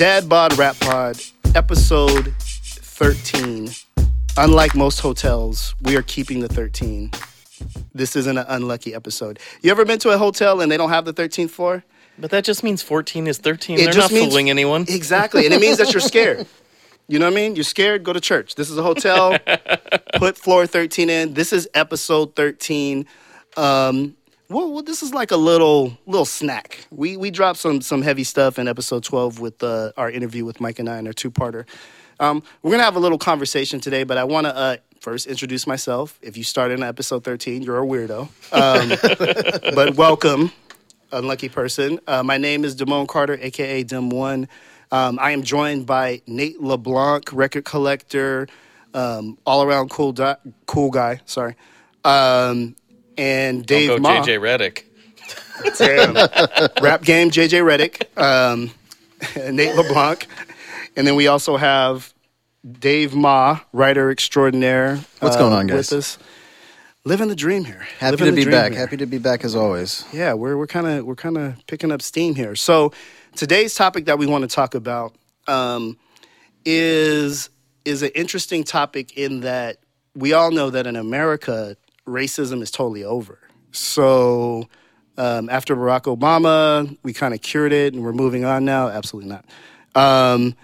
Dad 0.00 0.30
Bod 0.30 0.56
Rap 0.56 0.80
Pod, 0.80 1.20
episode 1.54 2.34
13. 2.38 3.68
Unlike 4.38 4.74
most 4.74 5.00
hotels, 5.00 5.74
we 5.82 5.94
are 5.94 6.00
keeping 6.00 6.40
the 6.40 6.48
13. 6.48 7.10
This 7.94 8.16
isn't 8.16 8.38
an 8.38 8.46
unlucky 8.48 8.94
episode. 8.94 9.38
You 9.60 9.70
ever 9.70 9.84
been 9.84 9.98
to 9.98 10.08
a 10.08 10.16
hotel 10.16 10.62
and 10.62 10.72
they 10.72 10.78
don't 10.78 10.88
have 10.88 11.04
the 11.04 11.12
13th 11.12 11.50
floor? 11.50 11.84
But 12.18 12.30
that 12.30 12.44
just 12.44 12.62
means 12.62 12.80
14 12.80 13.26
is 13.26 13.36
13. 13.36 13.78
It 13.78 13.84
They're 13.84 13.92
not 14.00 14.10
means- 14.10 14.28
fooling 14.28 14.48
anyone. 14.48 14.86
Exactly. 14.88 15.44
And 15.44 15.52
it 15.52 15.60
means 15.60 15.76
that 15.76 15.92
you're 15.92 16.00
scared. 16.00 16.46
You 17.06 17.18
know 17.18 17.26
what 17.26 17.34
I 17.34 17.36
mean? 17.36 17.54
You're 17.54 17.64
scared, 17.64 18.02
go 18.02 18.14
to 18.14 18.20
church. 18.22 18.54
This 18.54 18.70
is 18.70 18.78
a 18.78 18.82
hotel. 18.82 19.36
Put 20.14 20.38
floor 20.38 20.66
13 20.66 21.10
in. 21.10 21.34
This 21.34 21.52
is 21.52 21.68
episode 21.74 22.34
13. 22.36 23.04
Um, 23.58 24.16
well, 24.50 24.72
well, 24.72 24.82
this 24.82 25.02
is 25.02 25.14
like 25.14 25.30
a 25.30 25.36
little 25.36 25.96
little 26.06 26.24
snack. 26.24 26.86
We 26.90 27.16
we 27.16 27.30
dropped 27.30 27.60
some 27.60 27.80
some 27.80 28.02
heavy 28.02 28.24
stuff 28.24 28.58
in 28.58 28.66
episode 28.66 29.04
12 29.04 29.38
with 29.38 29.62
uh, 29.62 29.92
our 29.96 30.10
interview 30.10 30.44
with 30.44 30.60
Mike 30.60 30.80
and 30.80 30.88
I 30.88 30.98
in 30.98 31.06
our 31.06 31.12
two-parter. 31.12 31.66
Um, 32.18 32.42
we're 32.62 32.72
gonna 32.72 32.82
have 32.82 32.96
a 32.96 33.00
little 33.00 33.16
conversation 33.16 33.80
today, 33.80 34.02
but 34.02 34.18
I 34.18 34.24
want 34.24 34.46
to 34.46 34.54
uh, 34.54 34.76
first 35.00 35.28
introduce 35.28 35.66
myself. 35.68 36.18
If 36.20 36.36
you 36.36 36.42
started 36.42 36.80
in 36.80 36.82
episode 36.82 37.22
13, 37.22 37.62
you're 37.62 37.80
a 37.80 37.86
weirdo. 37.86 38.22
Um, 38.52 39.72
but 39.74 39.94
welcome, 39.94 40.50
unlucky 41.12 41.48
person. 41.48 42.00
Uh, 42.08 42.24
my 42.24 42.36
name 42.36 42.64
is 42.64 42.74
Damone 42.74 43.06
Carter, 43.06 43.38
aka 43.40 43.84
Dim 43.84 44.10
One. 44.10 44.48
Um, 44.90 45.20
I 45.20 45.30
am 45.30 45.44
joined 45.44 45.86
by 45.86 46.22
Nate 46.26 46.60
LeBlanc, 46.60 47.32
record 47.32 47.64
collector, 47.64 48.48
um, 48.94 49.38
all 49.46 49.62
around 49.62 49.90
cool 49.90 50.10
di- 50.10 50.36
cool 50.66 50.90
guy. 50.90 51.20
Sorry, 51.24 51.54
um, 52.04 52.74
and 53.20 53.66
Dave 53.66 53.88
Don't 53.88 54.02
go 54.02 54.08
Ma. 54.08 54.22
JJ 54.22 54.40
Redick. 54.40 54.84
Damn. 55.76 56.14
Rap 56.82 57.02
game, 57.02 57.30
JJ 57.30 57.62
Redick, 57.62 58.18
um, 58.20 58.70
Nate 59.54 59.76
LeBlanc, 59.76 60.26
and 60.96 61.06
then 61.06 61.16
we 61.16 61.26
also 61.26 61.58
have 61.58 62.14
Dave 62.78 63.14
Ma, 63.14 63.60
writer 63.74 64.10
extraordinaire. 64.10 64.96
What's 65.20 65.36
uh, 65.36 65.38
going 65.38 65.52
on, 65.52 65.66
guys? 65.66 65.90
With 65.90 65.98
us, 65.98 66.18
living 67.04 67.28
the 67.28 67.36
dream 67.36 67.66
here. 67.66 67.86
Happy 67.98 68.16
Living 68.16 68.36
to 68.36 68.44
be 68.46 68.50
back. 68.50 68.72
here. 68.72 68.80
Happy 68.80 68.96
to 68.96 69.06
be 69.06 69.18
back 69.18 69.44
as 69.44 69.54
always. 69.54 70.04
Yeah, 70.14 70.32
we're 70.32 70.56
we're 70.56 70.66
kind 70.66 70.86
of 70.86 71.04
we're 71.04 71.14
kind 71.14 71.36
of 71.36 71.66
picking 71.66 71.92
up 71.92 72.00
steam 72.00 72.34
here. 72.34 72.56
So 72.56 72.92
today's 73.36 73.74
topic 73.74 74.06
that 74.06 74.18
we 74.18 74.26
want 74.26 74.48
to 74.48 74.48
talk 74.48 74.74
about 74.74 75.14
um, 75.46 75.98
is 76.64 77.50
is 77.84 78.02
an 78.02 78.10
interesting 78.14 78.64
topic 78.64 79.18
in 79.18 79.40
that 79.40 79.76
we 80.14 80.32
all 80.32 80.50
know 80.50 80.70
that 80.70 80.86
in 80.86 80.96
America 80.96 81.76
racism 82.10 82.62
is 82.62 82.70
totally 82.70 83.04
over. 83.04 83.38
So 83.72 84.68
um, 85.16 85.48
after 85.48 85.76
Barack 85.76 86.14
Obama, 86.14 86.96
we 87.02 87.12
kind 87.12 87.34
of 87.34 87.40
cured 87.40 87.72
it 87.72 87.94
and 87.94 88.02
we're 88.02 88.12
moving 88.12 88.44
on 88.44 88.64
now. 88.64 88.88
Absolutely 88.88 89.30
not. 89.30 89.44
Um, 89.94 90.54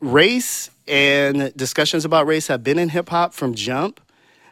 race 0.00 0.70
and 0.86 1.54
discussions 1.56 2.04
about 2.04 2.26
race 2.26 2.46
have 2.48 2.64
been 2.64 2.78
in 2.78 2.88
hip 2.88 3.08
hop 3.08 3.34
from 3.34 3.54
jump, 3.54 4.00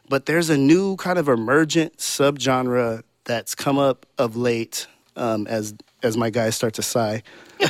but 0.09 0.27
there's 0.27 0.50
a 0.50 0.56
new 0.56 0.97
kind 0.97 1.19
of 1.19 1.28
emergent 1.28 1.99
subgenre 1.99 3.03
that's 3.25 3.55
come 3.55 3.78
up 3.78 4.06
of 4.17 4.37
late 4.37 4.87
um, 5.17 5.47
as 5.47 5.75
as 6.03 6.17
my 6.17 6.31
guys 6.31 6.55
start 6.55 6.75
to 6.75 6.83
sigh. 6.83 7.22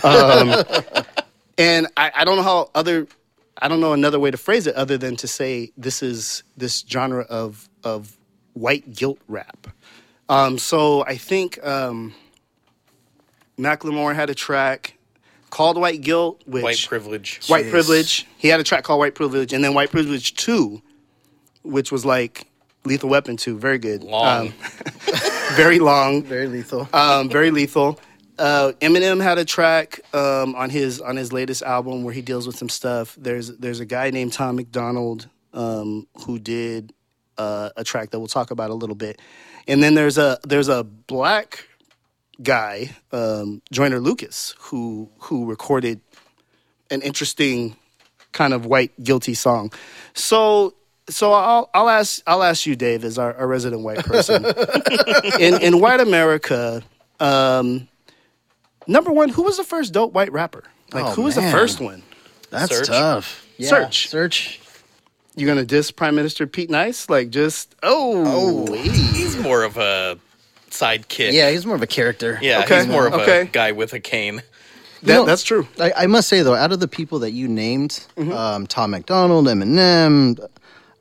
Um, 0.04 0.54
and 1.58 1.86
I, 1.96 2.12
I 2.14 2.24
don't 2.24 2.36
know 2.36 2.42
how 2.42 2.70
other 2.74 3.06
I 3.60 3.68
don't 3.68 3.80
know 3.80 3.92
another 3.92 4.20
way 4.20 4.30
to 4.30 4.36
phrase 4.36 4.66
it 4.66 4.74
other 4.74 4.98
than 4.98 5.16
to 5.16 5.26
say 5.26 5.72
this 5.76 6.02
is 6.02 6.42
this 6.56 6.84
genre 6.88 7.24
of 7.24 7.68
of 7.82 8.17
white 8.60 8.92
guilt 8.94 9.18
rap. 9.28 9.66
Um, 10.28 10.58
so 10.58 11.04
I 11.04 11.16
think 11.16 11.64
um, 11.64 12.14
Macklemore 13.58 14.14
had 14.14 14.30
a 14.30 14.34
track 14.34 14.94
called 15.50 15.78
White 15.78 16.02
Guilt, 16.02 16.42
which 16.46 16.62
White 16.62 16.84
privilege. 16.86 17.40
White 17.46 17.66
Jeez. 17.66 17.70
Privilege. 17.70 18.26
He 18.36 18.48
had 18.48 18.60
a 18.60 18.64
track 18.64 18.84
called 18.84 18.98
White 19.00 19.14
Privilege, 19.14 19.52
and 19.52 19.64
then 19.64 19.74
White 19.74 19.90
Privilege 19.90 20.34
Two, 20.34 20.82
which 21.62 21.90
was 21.90 22.04
like 22.04 22.46
Lethal 22.84 23.08
Weapon 23.08 23.36
Two, 23.36 23.58
very 23.58 23.78
good, 23.78 24.04
Long. 24.04 24.48
Um, 24.48 24.54
very 25.56 25.78
long, 25.78 26.22
Very 26.22 26.46
lethal. 26.46 26.88
um, 26.92 27.28
very 27.30 27.50
lethal. 27.50 27.98
Uh, 28.38 28.72
Eminem 28.80 29.20
had 29.20 29.38
a 29.38 29.44
track 29.44 30.00
um, 30.14 30.54
on 30.54 30.70
his 30.70 31.00
on 31.00 31.16
his 31.16 31.32
latest 31.32 31.62
album 31.62 32.04
where 32.04 32.14
he 32.14 32.22
deals 32.22 32.46
with 32.46 32.56
some 32.56 32.68
stuff. 32.68 33.16
There's 33.18 33.48
there's 33.56 33.80
a 33.80 33.86
guy 33.86 34.10
named 34.10 34.32
Tom 34.34 34.56
McDonald 34.56 35.28
um, 35.54 36.06
who 36.26 36.38
did 36.38 36.92
uh, 37.38 37.70
a 37.76 37.84
track 37.84 38.10
that 38.10 38.18
we'll 38.18 38.28
talk 38.28 38.50
about 38.50 38.70
a 38.70 38.74
little 38.74 38.96
bit, 38.96 39.20
and 39.66 39.82
then 39.82 39.94
there's 39.94 40.18
a 40.18 40.38
there's 40.44 40.68
a 40.68 40.84
black 40.84 41.66
guy 42.42 42.90
um, 43.12 43.62
Joyner 43.72 44.00
Lucas 44.00 44.54
who 44.58 45.08
who 45.20 45.46
recorded 45.46 46.00
an 46.90 47.02
interesting 47.02 47.76
kind 48.32 48.52
of 48.52 48.66
white 48.66 48.92
guilty 49.02 49.34
song. 49.34 49.72
So 50.14 50.74
so 51.08 51.32
I'll 51.32 51.70
I'll 51.74 51.88
ask 51.88 52.22
I'll 52.26 52.42
ask 52.42 52.66
you, 52.66 52.76
Dave, 52.76 53.04
as 53.04 53.18
our, 53.18 53.34
our 53.34 53.46
resident 53.46 53.82
white 53.82 54.04
person 54.04 54.44
in 55.40 55.60
in 55.62 55.80
white 55.80 56.00
America. 56.00 56.82
Um, 57.20 57.88
number 58.86 59.10
one, 59.10 59.28
who 59.28 59.42
was 59.42 59.56
the 59.56 59.64
first 59.64 59.92
dope 59.92 60.12
white 60.12 60.30
rapper? 60.32 60.64
Like, 60.92 61.04
Oh, 61.04 61.10
who 61.12 61.22
was 61.22 61.34
the 61.34 61.42
first 61.50 61.80
one? 61.80 62.02
That's 62.50 62.72
Serch. 62.72 62.86
tough. 62.86 63.46
Yeah, 63.58 63.70
Serch. 63.70 64.08
Serch. 64.08 64.58
You 65.36 65.46
gonna 65.46 65.64
diss 65.64 65.90
Prime 65.90 66.14
Minister 66.16 66.46
Pete 66.46 66.70
Nice? 66.70 67.08
Like, 67.08 67.30
just 67.30 67.74
oh, 67.82 68.66
Oh. 68.68 68.72
He's 68.74 69.36
more 69.36 69.62
of 69.62 69.76
a 69.76 70.18
sidekick. 70.70 71.32
Yeah, 71.32 71.50
he's 71.50 71.64
more 71.64 71.76
of 71.76 71.82
a 71.82 71.86
character. 71.86 72.38
Yeah, 72.42 72.62
Okay, 72.64 72.78
he's 72.78 72.86
more 72.88 73.06
of 73.06 73.14
okay. 73.14 73.42
a 73.42 73.44
guy 73.44 73.72
with 73.72 73.92
a 73.92 74.00
cane. 74.00 74.42
that, 75.02 75.14
know- 75.14 75.24
that's 75.24 75.44
true. 75.44 75.68
I, 75.78 75.92
I 75.96 76.06
must 76.06 76.28
say 76.28 76.42
though, 76.42 76.54
out 76.54 76.72
of 76.72 76.80
the 76.80 76.88
people 76.88 77.20
that 77.20 77.30
you 77.30 77.46
named, 77.48 78.04
Mm-hmm. 78.16 78.32
um, 78.32 78.66
Tom 78.66 78.90
McDonald, 78.90 79.46
Eminem, 79.46 80.38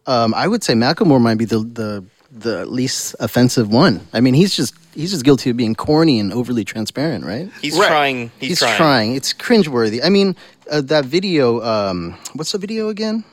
um, 0.05 0.33
I 0.35 0.47
would 0.47 0.63
say 0.63 0.73
Macklemore 0.73 1.19
might 1.21 1.37
be 1.37 1.45
the, 1.45 1.59
the 1.59 2.03
the 2.29 2.65
least 2.65 3.15
offensive 3.21 3.71
one. 3.71 4.05
I 4.13 4.19
mean, 4.19 4.33
he's 4.35 4.55
just 4.55 4.75
he's 4.93 5.11
just 5.11 5.23
guilty 5.25 5.49
of 5.49 5.57
being 5.57 5.73
corny 5.75 6.19
and 6.19 6.31
overly 6.31 6.63
transparent, 6.65 7.25
right? 7.25 7.49
He's 7.61 7.77
Right. 7.77 7.87
trying. 7.87 8.31
He's, 8.39 8.49
He's 8.49 8.59
trying. 8.59 8.77
trying. 8.77 9.15
It's 9.15 9.33
cringeworthy. 9.33 10.01
I 10.03 10.09
mean, 10.09 10.35
uh, 10.69 10.81
that 10.81 11.05
video. 11.05 11.61
Um, 11.61 12.15
what's 12.33 12.51
the 12.51 12.57
video 12.59 12.89
again? 12.89 13.23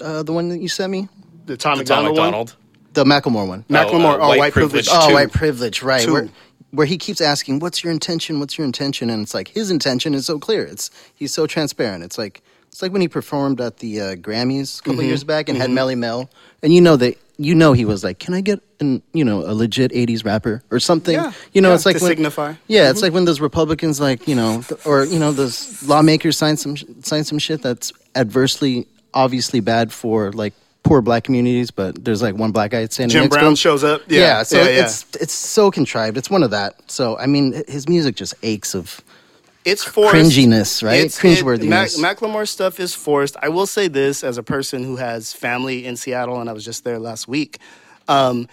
Uh, 0.00 0.22
the 0.22 0.32
one 0.32 0.48
that 0.50 0.60
you 0.60 0.68
sent 0.68 0.90
me, 0.92 1.08
The 1.46 1.56
Tom 1.56 1.78
The 1.78 1.84
Tom 1.84 2.04
McDonald, 2.04 2.16
one. 2.18 2.26
McDonald. 2.26 2.56
the 2.94 3.04
Macklemore 3.04 3.48
one. 3.48 3.64
Macklemore. 3.68 4.14
uh, 4.14 4.22
oh, 4.24 4.28
White 4.28 4.38
white, 4.38 4.52
privilege. 4.52 4.86
Privilege 4.86 5.04
Oh, 5.04 5.08
two. 5.08 5.14
white 5.14 5.32
privilege, 5.32 5.82
right? 5.82 6.02
Two. 6.04 6.12
Where, 6.12 6.28
where 6.70 6.86
he 6.86 6.98
keeps 6.98 7.20
asking, 7.20 7.60
"What's 7.60 7.82
your 7.82 7.90
intention? 7.92 8.40
What's 8.40 8.58
your 8.58 8.66
intention?" 8.66 9.08
And 9.10 9.22
it's 9.22 9.32
like 9.34 9.48
his 9.48 9.70
intention 9.70 10.12
is 10.14 10.26
so 10.26 10.38
clear. 10.38 10.64
It's 10.64 10.90
he's 11.14 11.32
so 11.32 11.46
transparent. 11.46 12.04
It's 12.04 12.18
like 12.18 12.42
it's 12.68 12.82
like 12.82 12.92
when 12.92 13.00
he 13.00 13.08
performed 13.08 13.58
at 13.60 13.78
the 13.78 14.00
uh, 14.00 14.14
Grammys 14.16 14.78
a 14.80 14.82
couple 14.82 14.98
Mm-hmm. 15.00 15.08
years 15.08 15.24
back 15.24 15.48
and 15.48 15.56
had 15.56 15.70
Melle 15.70 15.96
Mel, 15.96 16.28
and 16.62 16.74
you 16.74 16.82
know 16.82 16.96
that 16.96 17.16
you 17.38 17.54
know 17.54 17.72
he 17.72 17.86
was 17.86 18.04
like, 18.04 18.18
"Can 18.18 18.34
I 18.34 18.42
get 18.42 18.60
an 18.80 19.00
you 19.14 19.24
know 19.24 19.40
a 19.50 19.54
legit 19.54 19.92
'80s 19.92 20.26
rapper 20.26 20.62
or 20.70 20.78
something?" 20.78 21.14
Yeah. 21.14 21.32
You 21.54 21.62
know, 21.62 21.70
Yeah, 21.70 21.74
it's 21.76 21.86
like 21.86 21.96
to 21.96 22.02
when, 22.02 22.10
signify. 22.10 22.54
Yeah, 22.66 22.90
it's 22.90 23.00
like 23.00 23.14
when 23.14 23.24
those 23.24 23.40
Republicans, 23.40 23.98
like 23.98 24.28
you 24.28 24.34
know, 24.36 24.60
th- 24.60 24.84
or 24.84 25.04
you 25.06 25.18
know, 25.18 25.32
those 25.32 25.82
lawmakers 25.88 26.36
sign 26.36 26.58
some 26.58 26.76
sign 27.02 27.24
some 27.24 27.38
shit 27.38 27.62
that's 27.62 27.92
adversely, 28.14 28.86
obviously 29.14 29.60
bad 29.60 29.92
for 29.92 30.32
like 30.32 30.54
poor 30.82 31.02
black 31.02 31.24
communities, 31.24 31.70
but 31.70 32.04
there's 32.04 32.22
like 32.22 32.34
one 32.34 32.52
black 32.52 32.70
guy 32.70 32.86
standing 32.86 33.12
Jim 33.12 33.22
next 33.24 33.36
Brown 33.36 33.54
shows 33.54 33.84
up. 33.84 34.02
Yeah, 34.08 34.20
Yeah, 34.20 34.42
so 34.42 34.56
yeah, 34.58 34.68
yeah. 34.68 34.82
it's 34.82 35.06
it's 35.20 35.34
so 35.34 35.70
contrived. 35.70 36.16
It's 36.16 36.30
one 36.30 36.42
of 36.42 36.50
that. 36.50 36.90
So 36.90 37.18
I 37.18 37.26
mean, 37.26 37.62
his 37.68 37.88
music 37.88 38.16
just 38.16 38.34
aches 38.42 38.74
of 38.74 39.02
it's 39.64 39.84
forced. 39.84 40.14
cringiness, 40.14 40.82
right? 40.82 41.00
It's, 41.00 41.20
Cringeworthiness. 41.20 41.98
It, 41.98 42.00
Mac, 42.00 42.18
Macklemore 42.18 42.48
stuff 42.48 42.80
is 42.80 42.94
forced. 42.94 43.36
I 43.42 43.50
will 43.50 43.66
say 43.66 43.88
this 43.88 44.24
as 44.24 44.38
a 44.38 44.42
person 44.42 44.82
who 44.82 44.96
has 44.96 45.32
family 45.32 45.84
in 45.84 45.96
Seattle, 45.96 46.40
and 46.40 46.48
I 46.48 46.54
was 46.54 46.64
just 46.64 46.84
there 46.84 46.98
last 46.98 47.28
week. 47.28 47.58
Um, 48.06 48.48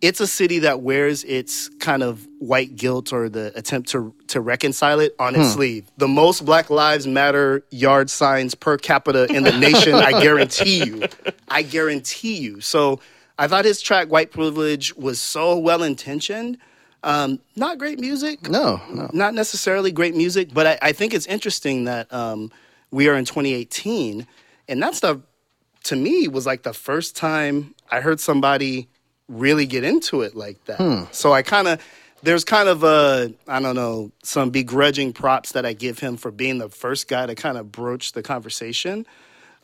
it's 0.00 0.20
a 0.20 0.26
city 0.26 0.58
that 0.60 0.80
wears 0.82 1.24
its 1.24 1.68
kind 1.80 2.02
of 2.02 2.26
white 2.38 2.76
guilt 2.76 3.12
or 3.12 3.28
the 3.28 3.52
attempt 3.56 3.88
to 3.90 4.14
to 4.28 4.40
reconcile 4.40 5.00
it 5.00 5.14
on 5.18 5.34
Hmm. 5.34 5.40
its 5.42 5.52
sleeve. 5.52 5.84
The 5.96 6.08
most 6.08 6.44
Black 6.44 6.68
Lives 6.70 7.06
Matter 7.06 7.64
yard 7.70 8.10
signs 8.10 8.54
per 8.54 8.76
capita 8.76 9.24
in 9.32 9.44
the 9.44 9.52
nation. 9.52 9.94
I 9.94 10.20
guarantee 10.20 10.84
you. 10.84 11.02
I 11.48 11.62
guarantee 11.62 12.36
you. 12.36 12.60
So 12.60 13.00
I 13.38 13.48
thought 13.48 13.64
his 13.64 13.80
track 13.80 14.08
"White 14.08 14.30
Privilege" 14.30 14.94
was 14.96 15.20
so 15.20 15.58
well 15.58 15.82
intentioned. 15.82 16.58
Um, 17.02 17.38
not 17.54 17.76
great 17.76 18.00
music 18.00 18.48
no, 18.48 18.80
no. 18.90 19.10
not 19.12 19.34
necessarily 19.34 19.92
great 19.92 20.16
music, 20.16 20.54
but 20.54 20.66
I, 20.66 20.78
I 20.88 20.92
think 20.92 21.12
it's 21.12 21.26
interesting 21.26 21.84
that 21.84 22.10
um, 22.10 22.50
we 22.90 23.08
are 23.08 23.14
in 23.14 23.26
2018, 23.26 24.26
and 24.68 24.82
that 24.82 24.94
stuff 24.94 25.18
to 25.84 25.96
me 25.96 26.28
was 26.28 26.46
like 26.46 26.62
the 26.62 26.72
first 26.72 27.14
time 27.14 27.74
I 27.90 28.00
heard 28.00 28.20
somebody 28.20 28.88
really 29.28 29.66
get 29.66 29.84
into 29.84 30.22
it 30.22 30.34
like 30.36 30.62
that. 30.66 31.08
So 31.12 31.32
I 31.32 31.42
kind 31.42 31.68
of 31.68 31.80
there's 32.22 32.44
kind 32.44 32.68
of 32.68 32.82
a 32.84 33.32
I 33.48 33.60
don't 33.60 33.76
know 33.76 34.10
some 34.22 34.50
begrudging 34.50 35.12
props 35.12 35.52
that 35.52 35.64
I 35.66 35.72
give 35.72 35.98
him 35.98 36.16
for 36.16 36.30
being 36.30 36.58
the 36.58 36.68
first 36.68 37.08
guy 37.08 37.26
to 37.26 37.34
kind 37.34 37.58
of 37.58 37.70
broach 37.72 38.12
the 38.12 38.22
conversation. 38.22 39.06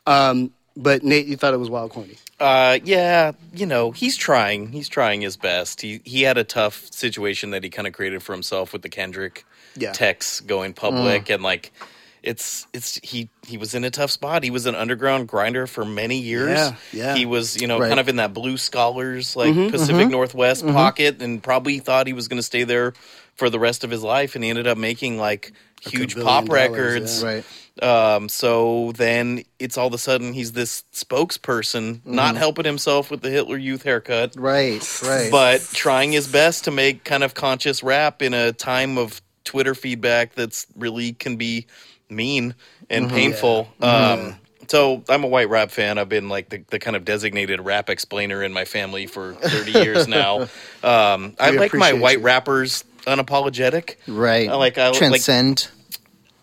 Um, 0.07 0.53
but 0.77 1.03
Nate, 1.03 1.27
you 1.27 1.37
thought 1.37 1.53
it 1.53 1.59
was 1.59 1.69
wild 1.69 1.91
corny. 1.91 2.17
Uh, 2.39 2.79
yeah, 2.85 3.33
you 3.53 3.67
know, 3.67 3.91
he's 3.91 4.17
trying. 4.17 4.73
He's 4.73 4.89
trying 4.89 5.21
his 5.21 5.37
best. 5.37 5.81
He 5.83 6.01
he 6.05 6.23
had 6.23 6.39
a 6.39 6.45
tough 6.45 6.87
situation 6.93 7.51
that 7.51 7.63
he 7.65 7.71
kind 7.71 7.87
of 7.87 7.93
created 7.93 8.23
for 8.23 8.33
himself 8.33 8.73
with 8.73 8.83
the 8.83 8.89
Kendrick 8.89 9.45
Yeah. 9.77 9.93
texts 9.93 10.41
going 10.41 10.73
public, 10.73 11.29
and 11.31 11.43
like 11.43 11.73
it's 12.23 12.67
it's 12.73 12.97
he 13.03 13.29
he 13.47 13.57
was 13.57 13.75
in 13.75 13.85
a 13.85 13.91
tough 13.91 14.11
spot. 14.11 14.43
He 14.45 14.51
was 14.51 14.67
an 14.67 14.75
underground 14.75 15.29
grinder 15.29 15.67
for 15.67 15.85
many 15.85 16.19
years. 16.19 16.51
Yeah, 16.51 16.75
yeah. 16.93 17.15
He 17.15 17.27
was 17.27 17.61
you 17.61 17.67
know 17.67 17.79
Right. 17.79 17.89
kind 17.89 18.01
of 18.01 18.09
in 18.09 18.17
that 18.17 18.35
blue 18.35 18.57
scholars 18.57 19.37
like 19.37 19.55
Mm-hmm, 19.55 19.71
Pacific 19.71 20.09
Northwest 20.09 20.67
pocket, 20.67 21.23
and 21.23 21.43
probably 21.43 21.79
thought 21.79 22.07
he 22.07 22.13
was 22.13 22.29
going 22.29 22.39
to 22.39 22.43
stay 22.43 22.65
there 22.65 22.93
for 23.37 23.49
the 23.51 23.59
rest 23.59 23.85
of 23.85 23.91
his 23.91 24.03
life. 24.03 24.35
And 24.35 24.45
he 24.45 24.51
ended 24.51 24.67
up 24.67 24.77
making 24.77 25.17
like 25.19 25.53
huge 25.81 26.15
pop 26.15 26.45
dollars, 26.45 26.71
records. 26.71 27.25
Right. 27.25 27.45
Um, 27.83 28.29
so 28.29 28.93
then 28.97 29.45
it's 29.59 29.79
all 29.79 29.87
of 29.87 29.95
a 29.95 29.99
sudden 29.99 30.35
he's 30.35 30.53
this 30.53 30.85
spokesperson, 30.93 32.05
not 32.05 32.37
helping 32.37 32.65
himself 32.67 33.11
with 33.11 33.23
the 33.23 33.31
Hitler 33.31 33.57
Youth 33.57 33.83
haircut, 33.85 34.35
Right. 34.37 34.83
Right. 35.03 35.31
but 35.31 35.61
trying 35.73 36.13
his 36.13 36.29
best 36.29 36.65
to 36.65 36.71
make 36.71 37.05
kind 37.05 37.23
of 37.25 37.33
conscious 37.35 37.83
rap 37.83 38.21
in 38.21 38.35
a 38.35 38.53
time 38.53 38.99
of 38.99 39.23
Twitter 39.45 39.75
feedback 39.75 40.35
that's 40.35 40.67
really 40.77 41.13
can 41.15 41.37
be 41.37 41.67
mean 42.11 42.55
and 42.89 43.09
painful. 43.11 43.69
Um, 43.81 44.37
so 44.69 45.03
I'm 45.09 45.25
a 45.25 45.27
white 45.27 45.49
rap 45.49 45.71
fan. 45.71 45.99
I've 45.99 46.09
been 46.09 46.29
like 46.29 46.49
the, 46.51 46.63
the 46.71 46.79
kind 46.79 46.95
of 46.97 47.05
designated 47.05 47.61
rap 47.61 47.91
explainer 47.91 48.43
in 48.43 48.53
my 48.53 48.65
family 48.65 49.07
for 49.07 49.35
30 49.35 49.73
years 49.73 50.07
now. 50.09 50.47
Um, 50.83 51.35
I 51.39 51.51
like 51.51 51.75
my 51.75 51.93
white 51.93 52.19
you. 52.21 52.25
rappers 52.25 52.85
unapologetic. 53.07 53.97
right. 54.09 54.49
I 54.49 54.55
like- 54.55 54.79
I 54.79 54.89
like- 54.89 54.99
transcend. 54.99 55.69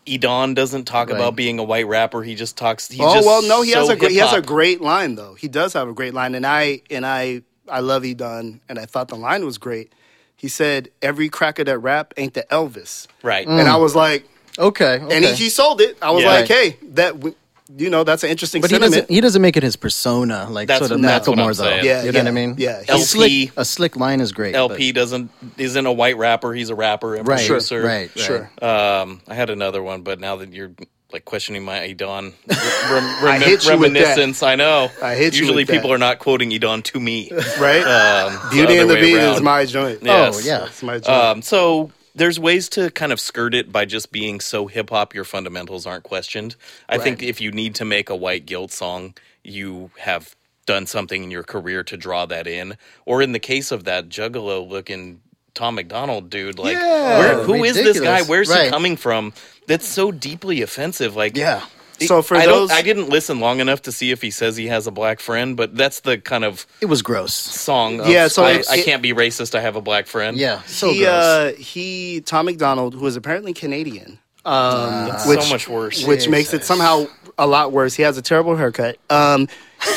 Edan 0.06 0.56
doesn't 0.56 0.86
talk 0.86 1.10
Right. 1.10 1.18
about 1.18 1.36
being 1.36 1.60
a 1.60 1.64
white 1.64 1.86
rapper. 1.88 2.24
He 2.24 2.36
just 2.36 2.56
talks. 2.58 2.88
He's 2.88 3.02
oh 3.02 3.14
just 3.16 3.28
well, 3.28 3.42
no, 3.42 3.62
he 3.62 3.72
has 3.72 3.88
so 3.88 3.94
a 3.94 3.96
great, 3.98 4.12
he 4.12 4.18
has 4.20 4.32
a 4.34 4.42
great 4.42 4.80
line 4.80 5.16
though. 5.16 5.34
He 5.34 5.48
does 5.50 5.74
have 5.74 5.90
a 5.90 5.94
great 5.94 6.14
line, 6.14 6.34
and 6.36 6.46
I 6.46 6.82
and 6.90 7.06
I 7.06 7.42
I 7.68 7.82
love 7.82 8.04
Edan, 8.04 8.62
and 8.70 8.80
I 8.80 8.86
thought 8.86 9.10
the 9.10 9.18
line 9.18 9.44
was 9.46 9.58
great. 9.58 9.92
He 10.38 10.48
said, 10.48 10.90
"Every 11.02 11.28
cracker 11.28 11.66
that 11.66 11.80
rap 11.80 12.14
ain't 12.16 12.36
the 12.36 12.46
Elvis," 12.50 13.08
right. 13.22 13.46
and 13.46 13.68
I 13.68 13.76
was 13.76 13.96
like, 13.96 14.26
okay. 14.58 15.00
okay. 15.00 15.16
and 15.16 15.26
he, 15.26 15.34
he 15.34 15.50
sold 15.50 15.82
it. 15.82 15.98
I 16.02 16.12
was 16.12 16.24
Yeah. 16.24 16.30
like, 16.30 16.48
hey, 16.48 16.78
that 16.94 17.14
w- 17.14 17.36
you 17.76 17.90
know 17.90 18.04
that's 18.06 18.24
an 18.24 18.30
interesting 18.30 18.62
but 18.62 18.70
he 18.72 18.76
sentiment. 18.76 18.94
doesn't. 18.94 19.14
He 19.14 19.20
doesn't 19.22 19.42
make 19.42 19.58
it 19.58 19.64
his 19.64 19.76
persona, 19.76 20.48
like 20.50 20.68
That's- 20.70 20.88
sort 20.88 20.98
of 20.98 21.02
that's 21.06 21.28
what 21.28 21.38
I'm 21.38 21.46
Macklemore, 21.46 21.58
though. 21.58 21.64
saying. 21.64 21.86
Yeah, 21.86 22.04
you 22.04 22.12
know 22.12 22.18
yeah, 22.20 22.24
what 22.24 22.28
I 22.28 22.32
mean? 22.32 22.56
yeah. 22.58 22.82
A 22.88 22.92
LP. 22.92 23.04
slick, 23.04 23.52
a 23.58 23.66
slick 23.66 23.96
line 23.98 24.22
is 24.22 24.32
great. 24.32 24.56
LP 24.56 24.92
doesn't 24.94 25.30
isn't 25.58 25.86
a 25.86 25.92
white 25.92 26.18
rapper. 26.18 26.54
He's 26.54 26.70
a 26.70 26.76
rapper 26.76 27.16
and 27.16 27.26
but- 27.26 27.32
right, 27.34 27.46
producer. 27.48 27.82
right, 27.82 28.10
right. 28.16 28.20
Sure. 28.26 28.52
Um, 28.62 29.22
I 29.28 29.34
had 29.36 29.50
another 29.50 29.84
one, 29.84 30.02
but 30.04 30.20
now 30.20 30.38
that 30.38 30.54
you're 30.54 30.72
like 31.12 31.24
questioning 31.26 31.64
my 31.64 31.80
Edan 31.80 32.34
rem- 32.50 33.26
I 33.26 33.40
hit 33.40 33.66
you 33.66 33.78
with 33.78 33.94
that. 33.94 34.00
reminiscence, 34.04 34.44
I 34.44 34.56
know. 34.56 34.90
I 35.02 35.16
hit 35.16 35.34
you 35.36 35.40
Usually 35.42 35.62
with 35.64 35.68
that. 35.68 35.74
people 35.74 35.92
are 35.94 35.98
not 35.98 36.20
quoting 36.20 36.52
Edan 36.52 36.84
to 36.84 37.00
me. 37.00 37.32
right? 37.60 37.82
Um, 37.84 38.34
it's 38.46 38.54
Beauty 38.54 38.74
other 38.74 38.82
and 38.82 38.90
the 38.90 38.94
way 38.96 39.02
Beat 39.02 39.16
around. 39.18 39.36
is 39.36 39.42
my 39.42 39.66
joint. 39.66 40.04
Yes. 40.04 40.36
Oh 40.36 40.40
yeah. 40.48 40.66
It's 40.66 40.84
my 40.84 41.00
joint. 41.00 41.08
Um, 41.10 41.42
so 41.42 41.92
there's 42.18 42.40
ways 42.40 42.68
to 42.70 42.90
kind 42.92 43.12
of 43.12 43.20
skirt 43.20 43.54
it 43.54 43.72
by 43.72 43.86
just 43.86 44.12
being 44.12 44.40
so 44.40 44.68
hip 44.68 44.90
hop 44.90 45.14
your 45.14 45.24
fundamentals 45.24 45.86
aren't 45.86 46.04
questioned. 46.04 46.56
I 46.90 46.98
think 46.98 47.22
if 47.24 47.40
you 47.40 47.52
need 47.52 47.76
to 47.76 47.86
make 47.86 48.10
a 48.10 48.16
white 48.16 48.46
guilt 48.46 48.72
song, 48.72 49.14
you 49.44 49.92
have 50.00 50.36
done 50.66 50.86
something 50.86 51.24
in 51.24 51.32
your 51.32 51.44
career 51.44 51.84
to 51.86 51.96
draw 51.96 52.26
that 52.26 52.48
in. 52.48 52.78
Or 53.06 53.22
in 53.22 53.32
the 53.32 53.40
case 53.40 53.72
of 53.72 53.86
that 53.86 54.10
juggalo 54.10 54.68
looking 54.68 55.22
Tom 55.54 55.76
McDonald 55.76 56.30
dude, 56.30 56.60
like 56.60 56.76
Yeah. 56.76 57.20
where, 57.20 57.34
oh, 57.40 57.44
who 57.44 57.64
is 57.64 57.76
this 57.76 58.00
guy? 58.00 58.20
Ridiculous. 58.20 58.28
Where's 58.30 58.54
he 58.64 58.70
coming 58.70 58.98
from? 58.98 59.34
That's 59.68 59.88
so 59.88 60.12
deeply 60.12 60.62
offensive. 60.62 61.16
Like 61.16 61.38
Yeah. 61.38 61.64
So 62.00 62.22
for 62.22 62.36
I 62.38 62.46
those- 62.46 62.70
don't 62.70 62.78
I 62.78 62.82
didn't 62.82 63.10
listen 63.10 63.40
long 63.40 63.60
enough 63.60 63.82
to 63.84 63.92
see 63.92 64.12
if 64.12 64.22
he 64.22 64.30
says 64.32 64.56
he 64.58 64.68
has 64.68 64.86
a 64.88 64.92
black 64.92 65.20
friend, 65.20 65.58
but 65.58 65.76
that's 65.76 66.02
the 66.02 66.18
kind 66.18 66.44
of 66.46 66.68
It 66.82 66.86
was 66.86 67.02
gross. 67.02 67.34
song. 67.34 68.00
Of, 68.02 68.08
Yeah, 68.08 68.28
so 68.28 68.44
I, 68.44 68.52
it's- 68.52 68.70
I 68.70 68.82
can't 68.84 69.02
be 69.02 69.14
racist. 69.14 69.56
I 69.56 69.62
have 69.62 69.76
a 69.76 69.82
black 69.82 70.08
friend. 70.08 70.38
Yeah. 70.38 70.62
So 70.68 70.92
he 70.92 71.00
gross. 71.00 71.10
uh, 71.12 71.54
he 71.58 72.22
Tom 72.22 72.46
McDonald, 72.46 72.94
who 72.94 73.06
is 73.08 73.16
apparently 73.16 73.54
Canadian, 73.54 74.20
um, 74.46 75.08
which 75.28 75.42
so 75.42 75.50
much 75.50 75.68
worse. 75.68 76.06
which 76.06 76.30
makes 76.30 76.54
it 76.54 76.64
somehow 76.64 77.06
a 77.38 77.48
lot 77.48 77.72
worse. 77.72 77.96
He 77.96 78.04
has 78.04 78.18
a 78.18 78.22
terrible 78.22 78.56
haircut. 78.56 78.98
Um, 79.10 79.48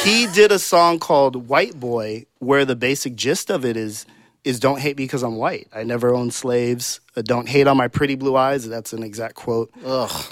he 0.04 0.26
did 0.34 0.52
a 0.52 0.58
song 0.58 0.98
called 0.98 1.48
"White 1.48 1.78
Boy," 1.78 2.26
where 2.38 2.64
the 2.64 2.76
basic 2.76 3.14
gist 3.14 3.50
of 3.50 3.64
it 3.64 3.76
is 3.76 4.06
is 4.44 4.58
"Don't 4.58 4.78
hate 4.80 4.96
me 4.96 5.04
because 5.04 5.22
I'm 5.22 5.36
white. 5.36 5.68
I 5.74 5.82
never 5.84 6.14
owned 6.14 6.32
slaves. 6.34 7.00
Uh, 7.16 7.22
don't 7.22 7.48
hate 7.48 7.66
on 7.66 7.76
my 7.76 7.88
pretty 7.88 8.14
blue 8.14 8.36
eyes." 8.36 8.68
That's 8.68 8.92
an 8.92 9.02
exact 9.02 9.34
quote. 9.36 9.70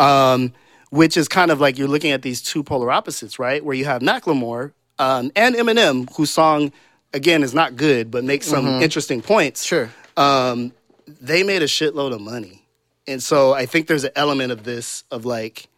Um, 0.00 0.52
which 0.90 1.16
is 1.16 1.28
kind 1.28 1.50
of 1.50 1.60
like 1.60 1.78
you're 1.78 1.88
looking 1.88 2.12
at 2.12 2.22
these 2.22 2.40
two 2.42 2.62
polar 2.62 2.90
opposites, 2.90 3.38
right? 3.38 3.64
Where 3.64 3.74
you 3.76 3.84
have 3.84 4.02
Macklemore 4.02 4.72
um, 4.98 5.30
and 5.36 5.54
Eminem, 5.54 6.08
whose 6.16 6.30
song 6.30 6.72
again 7.14 7.42
is 7.42 7.54
not 7.54 7.76
good, 7.76 8.10
but 8.10 8.24
makes 8.24 8.46
some 8.46 8.66
interesting 8.82 9.22
points 9.22 9.64
Sure. 9.64 9.90
um, 10.16 10.72
they 11.20 11.42
made 11.42 11.62
a 11.62 11.66
shitload 11.66 12.12
of 12.12 12.20
money. 12.20 12.62
And 13.06 13.22
so 13.22 13.54
I 13.54 13.64
think 13.64 13.86
there's 13.86 14.04
an 14.04 14.10
element 14.16 14.52
of 14.52 14.64
this 14.64 15.04
of 15.10 15.24
like, 15.24 15.68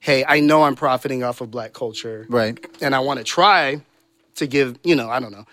hey, 0.00 0.24
I 0.26 0.40
know 0.40 0.64
I'm 0.64 0.74
profiting 0.74 1.22
off 1.22 1.40
of 1.40 1.50
black 1.50 1.72
culture. 1.72 2.26
Right. 2.28 2.58
And 2.80 2.94
I 2.94 2.98
want 3.00 3.18
to 3.18 3.24
try 3.24 3.82
to 4.36 4.46
give, 4.48 4.78
you 4.82 4.96
know, 4.96 5.08
I 5.08 5.20
don't 5.20 5.30
know, 5.30 5.44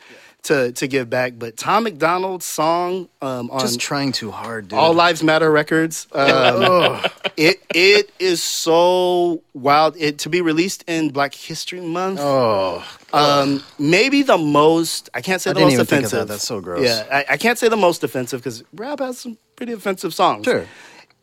to 0.48 0.72
to 0.74 0.88
give 0.88 1.10
back. 1.10 1.34
But 1.38 1.56
Tom 1.58 1.84
McDonald's 1.84 2.46
song 2.46 3.08
um, 3.22 3.50
on 3.52 3.60
Just 3.62 3.80
trying 3.80 4.12
too 4.12 4.32
hard, 4.32 4.68
dude. 4.68 4.78
All 4.80 4.94
Lives 4.94 5.24
Matter 5.24 5.50
Records, 5.50 6.08
um, 6.14 7.02
it 7.38 7.62
it 7.74 8.12
is 8.20 8.42
so 8.44 9.42
wild. 9.54 9.96
It 9.98 10.20
to 10.20 10.30
be 10.30 10.42
released 10.42 10.84
in 10.88 11.10
Black 11.10 11.34
History 11.34 11.82
Month. 11.82 12.20
oh, 12.22 12.84
Um, 13.14 13.64
maybe 13.80 14.24
the 14.24 14.38
most 14.38 15.10
I 15.14 15.22
can't 15.22 15.42
say 15.42 15.52
I 15.52 15.54
the 15.54 15.62
most 15.62 15.74
even 15.74 15.86
think 15.86 16.00
of 16.00 16.06
offensive. 16.08 16.28
that. 16.28 16.34
That's 16.34 16.48
so 16.48 16.60
gross. 16.62 16.84
Yeah, 16.86 17.06
I, 17.12 17.34
I 17.34 17.38
can't 17.38 17.58
say 17.58 17.70
the 17.70 17.78
most 17.78 18.04
offensive 18.04 18.42
because 18.42 18.64
rap 18.74 19.00
has 19.00 19.20
some 19.20 19.38
pretty 19.56 19.74
offensive 19.74 20.14
songs. 20.14 20.46
Sure. 20.46 20.66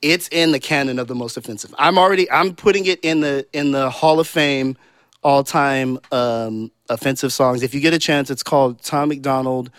it's 0.02 0.28
in 0.28 0.52
the 0.52 0.60
canon 0.60 0.98
of 0.98 1.08
the 1.08 1.14
most 1.14 1.36
offensive. 1.36 1.74
I'm 1.78 1.98
already 1.98 2.30
I'm 2.30 2.54
putting 2.54 2.86
it 2.86 3.00
in 3.02 3.20
the 3.20 3.46
in 3.52 3.72
the 3.72 3.90
Hall 3.90 4.20
of 4.20 4.26
Fame 4.28 4.76
all 5.22 5.42
time 5.42 5.98
um, 6.12 6.70
offensive 6.88 7.32
songs. 7.32 7.62
If 7.62 7.74
you 7.74 7.80
get 7.80 7.94
a 7.94 7.98
chance, 7.98 8.30
it's 8.30 8.42
called 8.42 8.82
Tom 8.82 9.08
McDonald, 9.08 9.70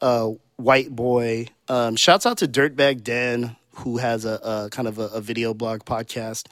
uh, 0.00 0.30
White 0.56 0.94
Boy. 0.94 1.48
Um, 1.68 1.96
shouts 1.96 2.26
out 2.26 2.38
to 2.38 2.48
Dirtbag 2.48 3.02
Dan 3.02 3.56
who 3.76 3.96
has 3.98 4.24
a, 4.24 4.40
a 4.42 4.68
kind 4.70 4.88
of 4.88 4.98
a, 4.98 5.08
a 5.08 5.20
video 5.20 5.52
blog 5.54 5.84
podcast 5.84 6.46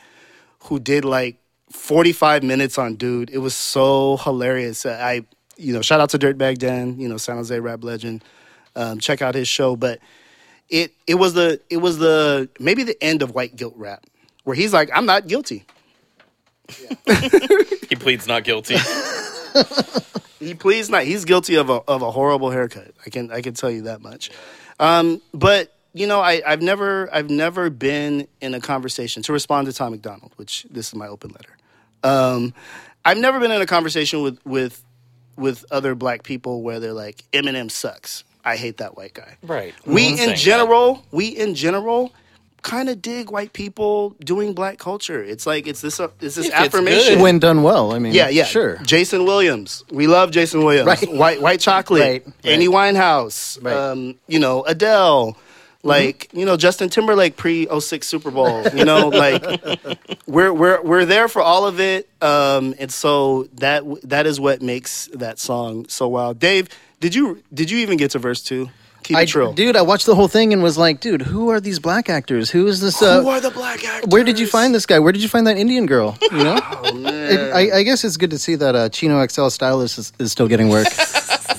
who 0.64 0.78
did 0.80 1.04
like 1.04 1.38
45 1.70 2.42
minutes 2.42 2.78
on 2.78 2.96
dude. 2.96 3.30
It 3.30 3.38
was 3.38 3.54
so 3.54 4.16
hilarious. 4.18 4.84
I, 4.84 5.24
you 5.56 5.72
know, 5.72 5.82
shout 5.82 6.00
out 6.00 6.10
to 6.10 6.18
Dirtbag 6.18 6.58
Dan, 6.58 6.98
you 6.98 7.08
know, 7.08 7.16
San 7.16 7.36
Jose 7.36 7.58
rap 7.58 7.84
legend. 7.84 8.24
Um, 8.74 8.98
check 8.98 9.22
out 9.22 9.34
his 9.34 9.48
show. 9.48 9.76
But 9.76 10.00
it 10.68 10.92
it 11.06 11.14
was 11.14 11.34
the 11.34 11.60
it 11.70 11.78
was 11.78 11.98
the 11.98 12.48
maybe 12.58 12.82
the 12.82 13.00
end 13.02 13.22
of 13.22 13.34
white 13.34 13.56
guilt 13.56 13.74
rap 13.76 14.04
where 14.44 14.56
he's 14.56 14.72
like, 14.72 14.90
I'm 14.92 15.06
not 15.06 15.26
guilty. 15.26 15.64
He 17.88 17.96
pleads 17.96 18.26
not 18.26 18.44
guilty. 18.44 18.76
He 20.42 20.54
pleads 20.54 20.90
not. 20.90 21.04
He's 21.04 21.24
guilty 21.24 21.54
of 21.54 21.70
a 21.70 21.82
of 21.86 22.02
a 22.02 22.10
horrible 22.10 22.50
haircut. 22.50 22.92
I 23.06 23.10
can 23.10 23.30
I 23.30 23.42
can 23.42 23.54
tell 23.54 23.70
you 23.70 23.82
that 23.82 24.02
much. 24.02 24.30
Um, 24.80 25.22
but 25.32 25.72
you 25.94 26.06
know, 26.06 26.20
I, 26.20 26.42
I've 26.44 26.60
never 26.60 27.08
I've 27.14 27.30
never 27.30 27.70
been 27.70 28.26
in 28.40 28.54
a 28.54 28.60
conversation 28.60 29.22
to 29.22 29.32
respond 29.32 29.68
to 29.68 29.72
Tom 29.72 29.92
McDonald, 29.92 30.32
which 30.36 30.66
this 30.68 30.88
is 30.88 30.94
my 30.96 31.06
open 31.06 31.30
letter. 31.30 31.56
Um, 32.02 32.54
I've 33.04 33.18
never 33.18 33.38
been 33.38 33.52
in 33.52 33.62
a 33.62 33.66
conversation 33.66 34.22
with 34.22 34.44
with 34.44 34.82
with 35.36 35.64
other 35.70 35.94
black 35.94 36.24
people 36.24 36.62
where 36.62 36.80
they're 36.80 36.92
like, 36.92 37.24
Eminem 37.32 37.70
sucks. 37.70 38.24
I 38.44 38.56
hate 38.56 38.78
that 38.78 38.96
white 38.96 39.14
guy. 39.14 39.36
Right. 39.42 39.72
We 39.86 40.08
in 40.08 40.30
that. 40.30 40.36
general, 40.36 41.06
we 41.12 41.28
in 41.28 41.54
general 41.54 42.12
kind 42.62 42.88
of 42.88 43.02
dig 43.02 43.30
white 43.30 43.52
people 43.52 44.10
doing 44.24 44.52
black 44.54 44.78
culture. 44.78 45.22
It's 45.22 45.46
like 45.46 45.66
it's 45.66 45.80
this 45.80 45.98
uh, 46.00 46.08
it's 46.20 46.36
this 46.36 46.46
If 46.46 46.54
affirmation. 46.54 47.14
good. 47.14 47.22
when 47.22 47.38
done 47.38 47.62
well. 47.62 47.92
I 47.92 47.98
mean, 47.98 48.12
Yeah, 48.14 48.28
yeah. 48.28 48.44
sure. 48.44 48.76
Jason 48.84 49.24
Williams. 49.24 49.84
We 49.90 50.06
love 50.06 50.30
Jason 50.30 50.64
Williams. 50.64 50.86
Right. 50.86 51.12
White 51.12 51.42
White 51.42 51.60
Chocolate. 51.60 52.00
Right, 52.00 52.22
right. 52.26 52.34
Amy 52.44 52.68
Winehouse. 52.68 53.62
Right. 53.62 53.74
Um, 53.74 54.16
you 54.28 54.38
know, 54.38 54.62
Adele. 54.64 55.36
Like, 55.84 56.28
you 56.32 56.46
know, 56.46 56.56
Justin 56.56 56.88
Timberlake 56.90 57.36
pre 57.36 57.66
06 57.66 58.06
Super 58.06 58.30
Bowl. 58.30 58.62
You 58.72 58.84
know, 58.84 59.08
like 59.24 59.42
we're 60.28 60.52
we're 60.52 60.80
we're 60.82 61.04
there 61.04 61.26
for 61.26 61.42
all 61.42 61.66
of 61.66 61.80
it. 61.80 62.08
Um, 62.22 62.74
and 62.78 62.92
so 62.92 63.48
that 63.54 63.82
that 64.08 64.26
is 64.26 64.38
what 64.38 64.62
makes 64.62 65.08
that 65.14 65.40
song 65.40 65.86
so 65.88 66.06
wild. 66.06 66.38
Dave, 66.38 66.68
did 67.00 67.16
you 67.16 67.42
did 67.52 67.68
you 67.72 67.78
even 67.78 67.96
get 67.98 68.12
to 68.12 68.20
verse 68.20 68.42
two? 68.44 68.70
Keep 69.02 69.16
I, 69.16 69.22
it 69.22 69.28
trill. 69.28 69.52
dude, 69.52 69.76
I 69.76 69.82
watched 69.82 70.06
the 70.06 70.14
whole 70.14 70.28
thing 70.28 70.52
and 70.52 70.62
was 70.62 70.78
like, 70.78 71.00
dude, 71.00 71.22
who 71.22 71.48
are 71.50 71.60
these 71.60 71.78
black 71.78 72.08
actors? 72.08 72.50
Who 72.50 72.66
is 72.66 72.80
this? 72.80 73.02
Uh, 73.02 73.20
Who 73.22 73.28
are 73.28 73.40
the 73.40 73.50
black 73.50 73.84
actors? 73.84 74.08
where 74.10 74.22
did 74.24 74.38
you 74.38 74.46
find 74.46 74.74
this 74.74 74.86
guy? 74.86 74.98
Where 74.98 75.12
did 75.12 75.22
you 75.22 75.28
find 75.28 75.46
that 75.46 75.56
Indian 75.56 75.86
girl? 75.86 76.16
You 76.22 76.44
know, 76.44 76.60
Oh, 76.84 76.92
man. 76.94 77.14
It- 77.32 77.52
I, 77.52 77.78
I 77.78 77.82
guess 77.82 78.04
it's 78.04 78.16
good 78.16 78.30
to 78.30 78.38
see 78.38 78.54
that 78.56 78.74
uh, 78.74 78.88
Chino 78.88 79.26
XL 79.26 79.48
stylist 79.48 79.98
is, 79.98 80.12
is 80.18 80.30
still 80.32 80.48
getting 80.48 80.68
work. 80.68 80.86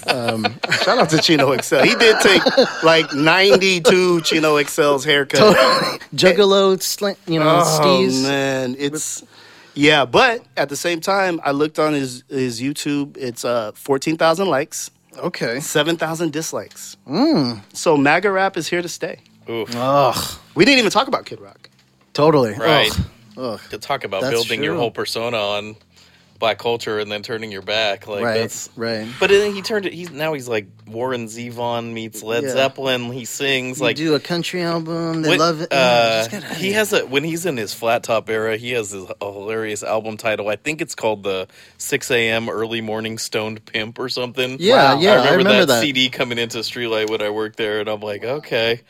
Shout 0.08 0.98
out 1.00 1.10
to 1.10 1.18
Chino 1.20 1.56
XL. 1.60 1.82
He 1.82 1.96
did 1.96 2.16
take 2.22 2.42
like 2.84 3.14
92 3.14 4.22
Chino 4.22 4.58
XL's 4.58 5.04
haircut. 5.06 5.40
Totally. 5.40 6.00
Juggalo, 6.16 6.82
slant, 6.82 7.18
you 7.28 7.40
know, 7.40 7.62
Oh 7.64 7.80
steez. 7.82 8.22
man, 8.24 8.76
it's 8.78 9.24
yeah. 9.74 10.06
But 10.06 10.44
at 10.58 10.70
the 10.70 10.76
same 10.76 11.00
time, 11.02 11.40
I 11.44 11.52
looked 11.52 11.80
on 11.80 11.94
his 11.94 12.24
his 12.30 12.62
YouTube. 12.62 13.18
It's 13.18 13.44
uh 13.46 13.72
fourteen 13.74 14.18
thousand 14.18 14.48
likes, 14.50 14.92
Okay. 15.18 15.60
seven 15.60 15.98
thousand 15.98 16.32
dislikes. 16.32 16.98
Mm. 17.08 17.62
So 17.74 17.98
MAGA 17.98 18.32
rap 18.32 18.58
is 18.58 18.68
here 18.68 18.82
to 18.82 18.90
stay. 18.90 19.20
Oof. 19.50 19.74
Ugh. 19.76 20.40
We 20.56 20.66
didn't 20.66 20.80
even 20.80 20.92
talk 20.92 21.08
about 21.08 21.26
Kid 21.26 21.40
Rock. 21.40 21.70
Totally. 22.14 22.54
Right. 22.54 22.92
Ugh. 22.98 23.06
Ugh. 23.38 23.60
to 23.72 23.78
talk 23.80 24.04
about 24.04 24.22
That's 24.22 24.34
building 24.34 24.64
your 24.64 24.76
whole 24.76 24.92
persona 24.92 25.38
on 25.38 25.76
black 26.44 26.58
culture 26.58 27.00
and 27.00 27.10
then 27.10 27.24
turning 27.24 27.54
your 27.54 27.62
back. 27.62 28.06
Like 28.06 28.22
Right, 28.22 28.40
that's 28.42 28.70
right. 28.76 29.08
But 29.18 29.30
then 29.30 29.54
he 29.56 29.62
turned 29.62 29.86
it. 29.86 29.94
He's 29.94 30.12
now 30.12 30.34
he's 30.34 30.50
like 30.50 30.68
Warren 30.86 31.28
Zevon 31.28 31.94
meets 31.94 32.22
Led 32.22 32.44
Yeah. 32.44 32.50
Zeppelin. 32.52 33.14
He 33.14 33.24
sings 33.24 33.80
You 33.80 33.86
like 33.86 33.96
do 33.96 34.14
a 34.14 34.20
country 34.20 34.62
album. 34.62 35.22
They 35.22 35.30
What- 35.30 35.40
love 35.40 35.62
it. 35.62 35.72
Uh, 35.72 36.28
Yeah, 36.34 36.42
gotta- 36.42 36.56
he 36.56 36.74
has 36.74 36.92
a 36.92 37.06
when 37.06 37.24
he's 37.24 37.46
in 37.46 37.56
his 37.56 37.74
flat 37.74 38.04
top 38.04 38.30
era. 38.30 38.58
He 38.58 38.72
has 38.72 38.92
his, 38.92 39.06
a 39.22 39.32
hilarious 39.32 39.84
album 39.84 40.18
title. 40.18 40.50
I 40.50 40.58
think 40.58 40.82
it's 40.82 40.96
called 40.96 41.24
the 41.24 41.48
Six 41.78 42.12
A.M. 42.12 42.50
Early 42.50 42.82
Morning 42.82 43.18
Stoned 43.18 43.64
Pimp 43.64 43.98
or 43.98 44.10
something. 44.10 44.58
Yeah, 44.60 45.00
yeah, 45.00 45.22
I 45.22 45.36
remember 45.36 45.66
that. 45.68 45.82
CD 45.82 46.10
coming 46.10 46.38
into 46.40 46.58
Streetlight 46.58 47.10
when 47.10 47.22
I 47.22 47.30
worked 47.30 47.56
there, 47.56 47.80
and 47.80 47.88
I'm 47.88 48.02
like, 48.02 48.26
okay. 48.26 48.82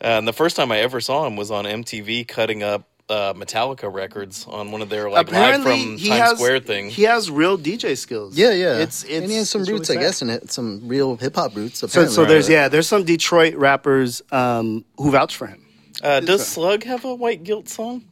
and 0.00 0.26
the 0.26 0.32
first 0.32 0.56
time 0.56 0.72
I 0.72 0.78
ever 0.80 1.00
saw 1.00 1.26
him 1.28 1.36
was 1.36 1.52
on 1.52 1.64
MTV 1.64 2.26
cutting 2.26 2.64
up 2.64 2.88
uh, 3.08 3.32
Metallica 3.34 3.92
records 3.92 4.46
on 4.48 4.70
one 4.70 4.82
of 4.82 4.88
their 4.90 5.08
like 5.10 5.30
live 5.32 5.62
from 5.62 5.96
he 5.96 6.08
Times 6.08 6.20
has 6.20 6.30
Square 6.38 6.60
thing. 6.60 6.90
He 6.90 7.02
has 7.04 7.30
real 7.30 7.56
DJ 7.58 7.96
skills. 7.96 8.36
Yeah, 8.36 8.50
yeah. 8.52 8.76
It's 8.78 9.02
it's 9.04 9.12
and 9.12 9.30
he 9.30 9.36
has 9.36 9.48
some 9.50 9.64
roots, 9.64 9.88
really 9.88 9.98
I 10.04 10.06
guess, 10.06 10.20
in 10.22 10.28
it. 10.30 10.50
Some 10.52 10.86
real 10.86 11.16
hip 11.16 11.34
hop 11.36 11.56
roots. 11.56 11.78
So, 11.80 11.86
Apparently. 11.86 12.14
so 12.14 12.24
there's 12.24 12.48
yeah, 12.48 12.68
there's 12.68 12.86
some 12.88 13.04
Detroit 13.04 13.54
rappers 13.54 14.20
um, 14.30 14.84
who 14.98 15.10
vouch 15.10 15.36
for 15.36 15.46
him. 15.46 15.64
Uh, 16.02 16.20
does 16.20 16.46
Slug 16.46 16.84
have 16.84 17.04
a 17.04 17.14
White 17.14 17.42
Guilt 17.44 17.68
song? 17.68 18.04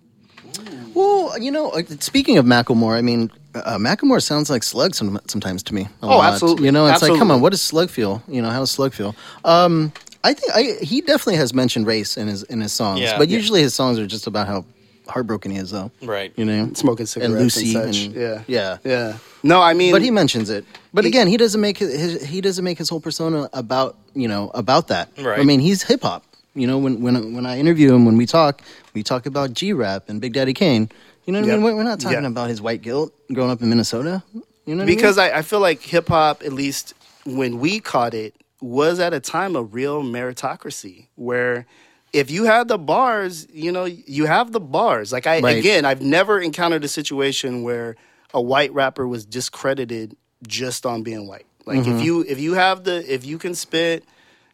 Well, 0.95 1.39
you 1.39 1.51
know, 1.51 1.71
uh, 1.71 1.83
speaking 2.01 2.39
of 2.39 2.47
Macklemore, 2.47 2.97
I 2.97 3.03
mean, 3.03 3.31
uh, 3.55 3.77
Macklemore 3.77 4.23
sounds 4.23 4.49
like 4.49 4.63
Slug 4.63 4.95
some, 4.95 5.21
sometimes 5.29 5.63
to 5.65 5.75
me. 5.75 5.83
a 5.83 5.89
Oh, 6.07 6.09
lot. 6.19 6.33
absolutely. 6.33 6.67
You 6.67 6.73
know, 6.73 6.87
it's 6.87 7.03
like, 7.03 7.19
come 7.19 7.31
on, 7.31 7.41
what 7.41 7.51
does 7.51 7.61
Slug 7.61 7.91
feel? 7.91 8.23
You 8.29 8.41
know, 8.43 8.51
how 8.51 8.61
does 8.61 8.71
Slug 8.71 8.95
feel? 8.95 9.15
Um, 9.45 9.93
I 10.25 10.33
think 10.35 10.53
I, 10.55 10.85
he 10.85 11.01
definitely 11.03 11.37
has 11.37 11.53
mentioned 11.55 11.87
race 11.87 12.17
in 12.17 12.27
his 12.27 12.43
in 12.45 12.61
his 12.61 12.73
songs, 12.73 13.01
Yeah. 13.01 13.19
but 13.19 13.29
Yeah. 13.29 13.37
usually 13.37 13.61
his 13.61 13.75
songs 13.75 13.99
are 13.99 14.07
just 14.07 14.27
about 14.27 14.47
how 14.49 14.65
heartbroken 15.09 15.51
he 15.51 15.59
is, 15.59 15.71
though. 15.71 15.91
Right. 16.03 16.33
You 16.37 16.45
know, 16.45 16.71
Smoking 16.75 17.07
cigarettes 17.07 17.33
and 17.33 17.43
Lucy, 17.43 17.75
and 17.77 17.95
such. 17.95 18.05
and- 18.07 18.15
yeah, 18.15 18.43
yeah. 18.47 18.79
yeah. 18.85 19.19
No, 19.43 19.61
I 19.63 19.75
mean, 19.75 19.93
But 19.93 20.03
he 20.03 20.11
mentions 20.11 20.51
it. 20.51 20.65
But 20.93 21.05
He- 21.05 21.11
again, 21.11 21.27
he 21.29 21.37
doesn't 21.37 21.61
make 21.61 21.79
his, 21.79 21.93
his 21.95 22.25
he 22.25 22.41
doesn't 22.41 22.65
make 22.65 22.79
his 22.79 22.89
whole 22.89 23.01
persona 23.01 23.49
about 23.53 23.97
you 24.15 24.29
know 24.29 24.51
about 24.55 24.89
that. 24.89 25.11
Right. 25.19 25.39
I 25.39 25.45
mean, 25.45 25.61
he's 25.61 25.83
hip 25.83 26.03
hop. 26.03 26.25
You 26.55 26.67
know, 26.67 26.79
when 26.79 27.01
when 27.03 27.35
when 27.35 27.47
I 27.47 27.59
interview 27.59 27.93
him, 27.95 28.05
when 28.07 28.17
we 28.17 28.27
talk, 28.27 28.63
we 28.95 29.03
talk 29.03 29.27
about 29.27 29.53
G 29.53 29.73
rap 29.73 30.09
and 30.09 30.21
Big 30.21 30.33
Daddy 30.33 30.55
Kane. 30.55 30.89
You 31.27 31.33
know 31.33 31.41
what 31.41 31.49
I 31.51 31.53
mean? 31.55 31.63
We're 31.63 31.75
we're 31.77 31.83
not 31.85 32.01
talking 32.01 32.23
Yeah. 32.23 32.29
about 32.29 32.49
his 32.49 32.61
white 32.63 32.83
guilt 32.83 33.13
growing 33.33 33.51
up 33.51 33.61
in 33.63 33.69
Minnesota. 33.69 34.23
You 34.65 34.75
know, 34.75 34.79
what 34.85 34.87
because 34.87 35.19
I 35.19 35.27
mean? 35.27 35.35
I, 35.35 35.39
I 35.39 35.43
feel 35.43 35.61
like 35.61 35.81
hip 35.83 36.09
hop, 36.09 36.43
at 36.45 36.53
least 36.53 36.95
when 37.25 37.59
we 37.61 37.79
caught 37.81 38.15
it, 38.15 38.35
was 38.61 38.99
at 39.01 39.13
a 39.13 39.21
time 39.21 39.55
of 39.55 39.75
real 39.75 40.03
meritocracy 40.03 41.07
where 41.17 41.67
if 42.17 42.31
you 42.31 42.45
had 42.45 42.69
the 42.69 42.79
bars, 42.79 43.47
you 43.53 43.71
know, 43.71 43.85
you 43.85 44.25
have 44.27 44.53
the 44.53 44.61
bars. 44.61 45.13
Like 45.13 45.27
I 45.27 45.41
Right. 45.41 45.59
again, 45.59 45.85
I've 45.85 46.03
never 46.03 46.41
encountered 46.41 46.83
a 46.85 46.89
situation 46.89 47.63
where 47.63 47.97
a 48.33 48.41
white 48.41 48.73
rapper 48.73 49.07
was 49.07 49.27
discredited 49.27 50.17
just 50.47 50.87
on 50.87 51.03
being 51.03 51.27
white. 51.29 51.47
Like 51.67 51.81
Mm-hmm. 51.81 51.93
if 51.93 52.01
you 52.07 52.15
if 52.35 52.39
you 52.41 52.55
have 52.55 52.85
the 52.85 52.97
if 53.13 53.25
you 53.31 53.39
can 53.39 53.55
spit, 53.55 54.05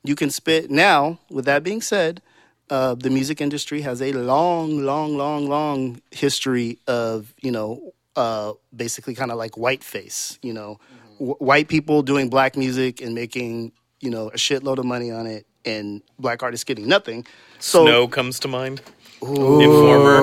you 0.02 0.14
can 0.16 0.30
spit. 0.30 0.70
Now, 0.70 1.18
with 1.30 1.44
that 1.44 1.62
being 1.62 1.80
said, 1.82 2.20
uh, 2.70 2.94
the 2.94 3.10
music 3.10 3.40
industry 3.40 3.82
has 3.82 4.00
a 4.02 4.12
long, 4.12 4.66
long, 4.84 5.16
long, 5.16 5.48
long 5.48 6.00
history 6.10 6.78
of 6.86 7.34
you 7.42 7.52
know 7.52 7.92
uh, 8.16 8.52
basically 8.74 9.14
kind 9.14 9.30
of 9.30 9.38
like 9.38 9.52
whiteface. 9.56 10.38
You 10.42 10.54
know, 10.58 10.80
w- 11.18 11.36
white 11.50 11.68
people 11.68 12.02
doing 12.02 12.28
black 12.30 12.56
music 12.56 13.00
and 13.02 13.14
making 13.14 13.72
you 14.00 14.10
know 14.10 14.28
a 14.30 14.36
shitload 14.36 14.78
of 14.78 14.84
money 14.84 15.10
on 15.12 15.26
it, 15.26 15.46
and 15.64 16.02
black 16.18 16.42
artists 16.42 16.64
getting 16.64 16.86
nothing. 16.88 17.26
So 17.58 17.84
Snow 17.84 18.08
comes 18.08 18.40
to 18.40 18.48
mind. 18.48 18.80
Informer. 19.22 20.20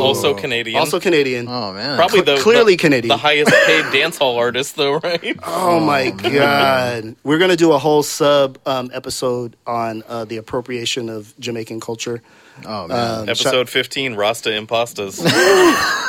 Also 0.00 0.34
Canadian. 0.34 0.78
also 0.78 0.98
Canadian. 0.98 1.46
oh 1.48 1.72
man, 1.72 1.96
Probably 1.96 2.24
Cl- 2.24 2.36
the 2.36 2.42
clearly 2.42 2.72
the, 2.74 2.78
Canadian. 2.82 3.08
the 3.08 3.16
highest 3.18 3.52
paid 3.66 3.84
dance 3.92 4.16
hall 4.18 4.36
artist, 4.38 4.76
though, 4.76 4.94
right? 4.98 5.38
Oh 5.44 5.78
my 5.78 6.10
god, 6.10 7.14
we're 7.22 7.38
gonna 7.38 7.54
do 7.56 7.72
a 7.72 7.78
whole 7.78 8.02
sub 8.02 8.58
um, 8.66 8.90
episode 8.94 9.56
on 9.66 10.02
uh, 10.08 10.24
the 10.24 10.38
appropriation 10.38 11.08
of 11.08 11.34
Jamaican 11.38 11.80
culture. 11.80 12.22
oh 12.66 12.88
man, 12.88 13.20
Um, 13.20 13.28
Episode 13.28 13.68
fifteen, 13.68 14.14
Rasta 14.16 14.48
Impastas. 14.50 15.22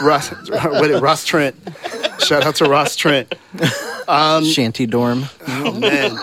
Ross, 0.02 0.30
what 0.50 0.90
is 0.90 0.98
it, 0.98 1.02
Ross 1.02 1.26
Trent. 1.26 1.56
Shout 2.26 2.44
out 2.44 2.56
to 2.56 2.66
Ross 2.66 2.96
Trent. 2.96 3.36
shanty 4.08 4.86
dorm. 4.88 5.26
Oh 5.48 5.72
man. 5.74 6.18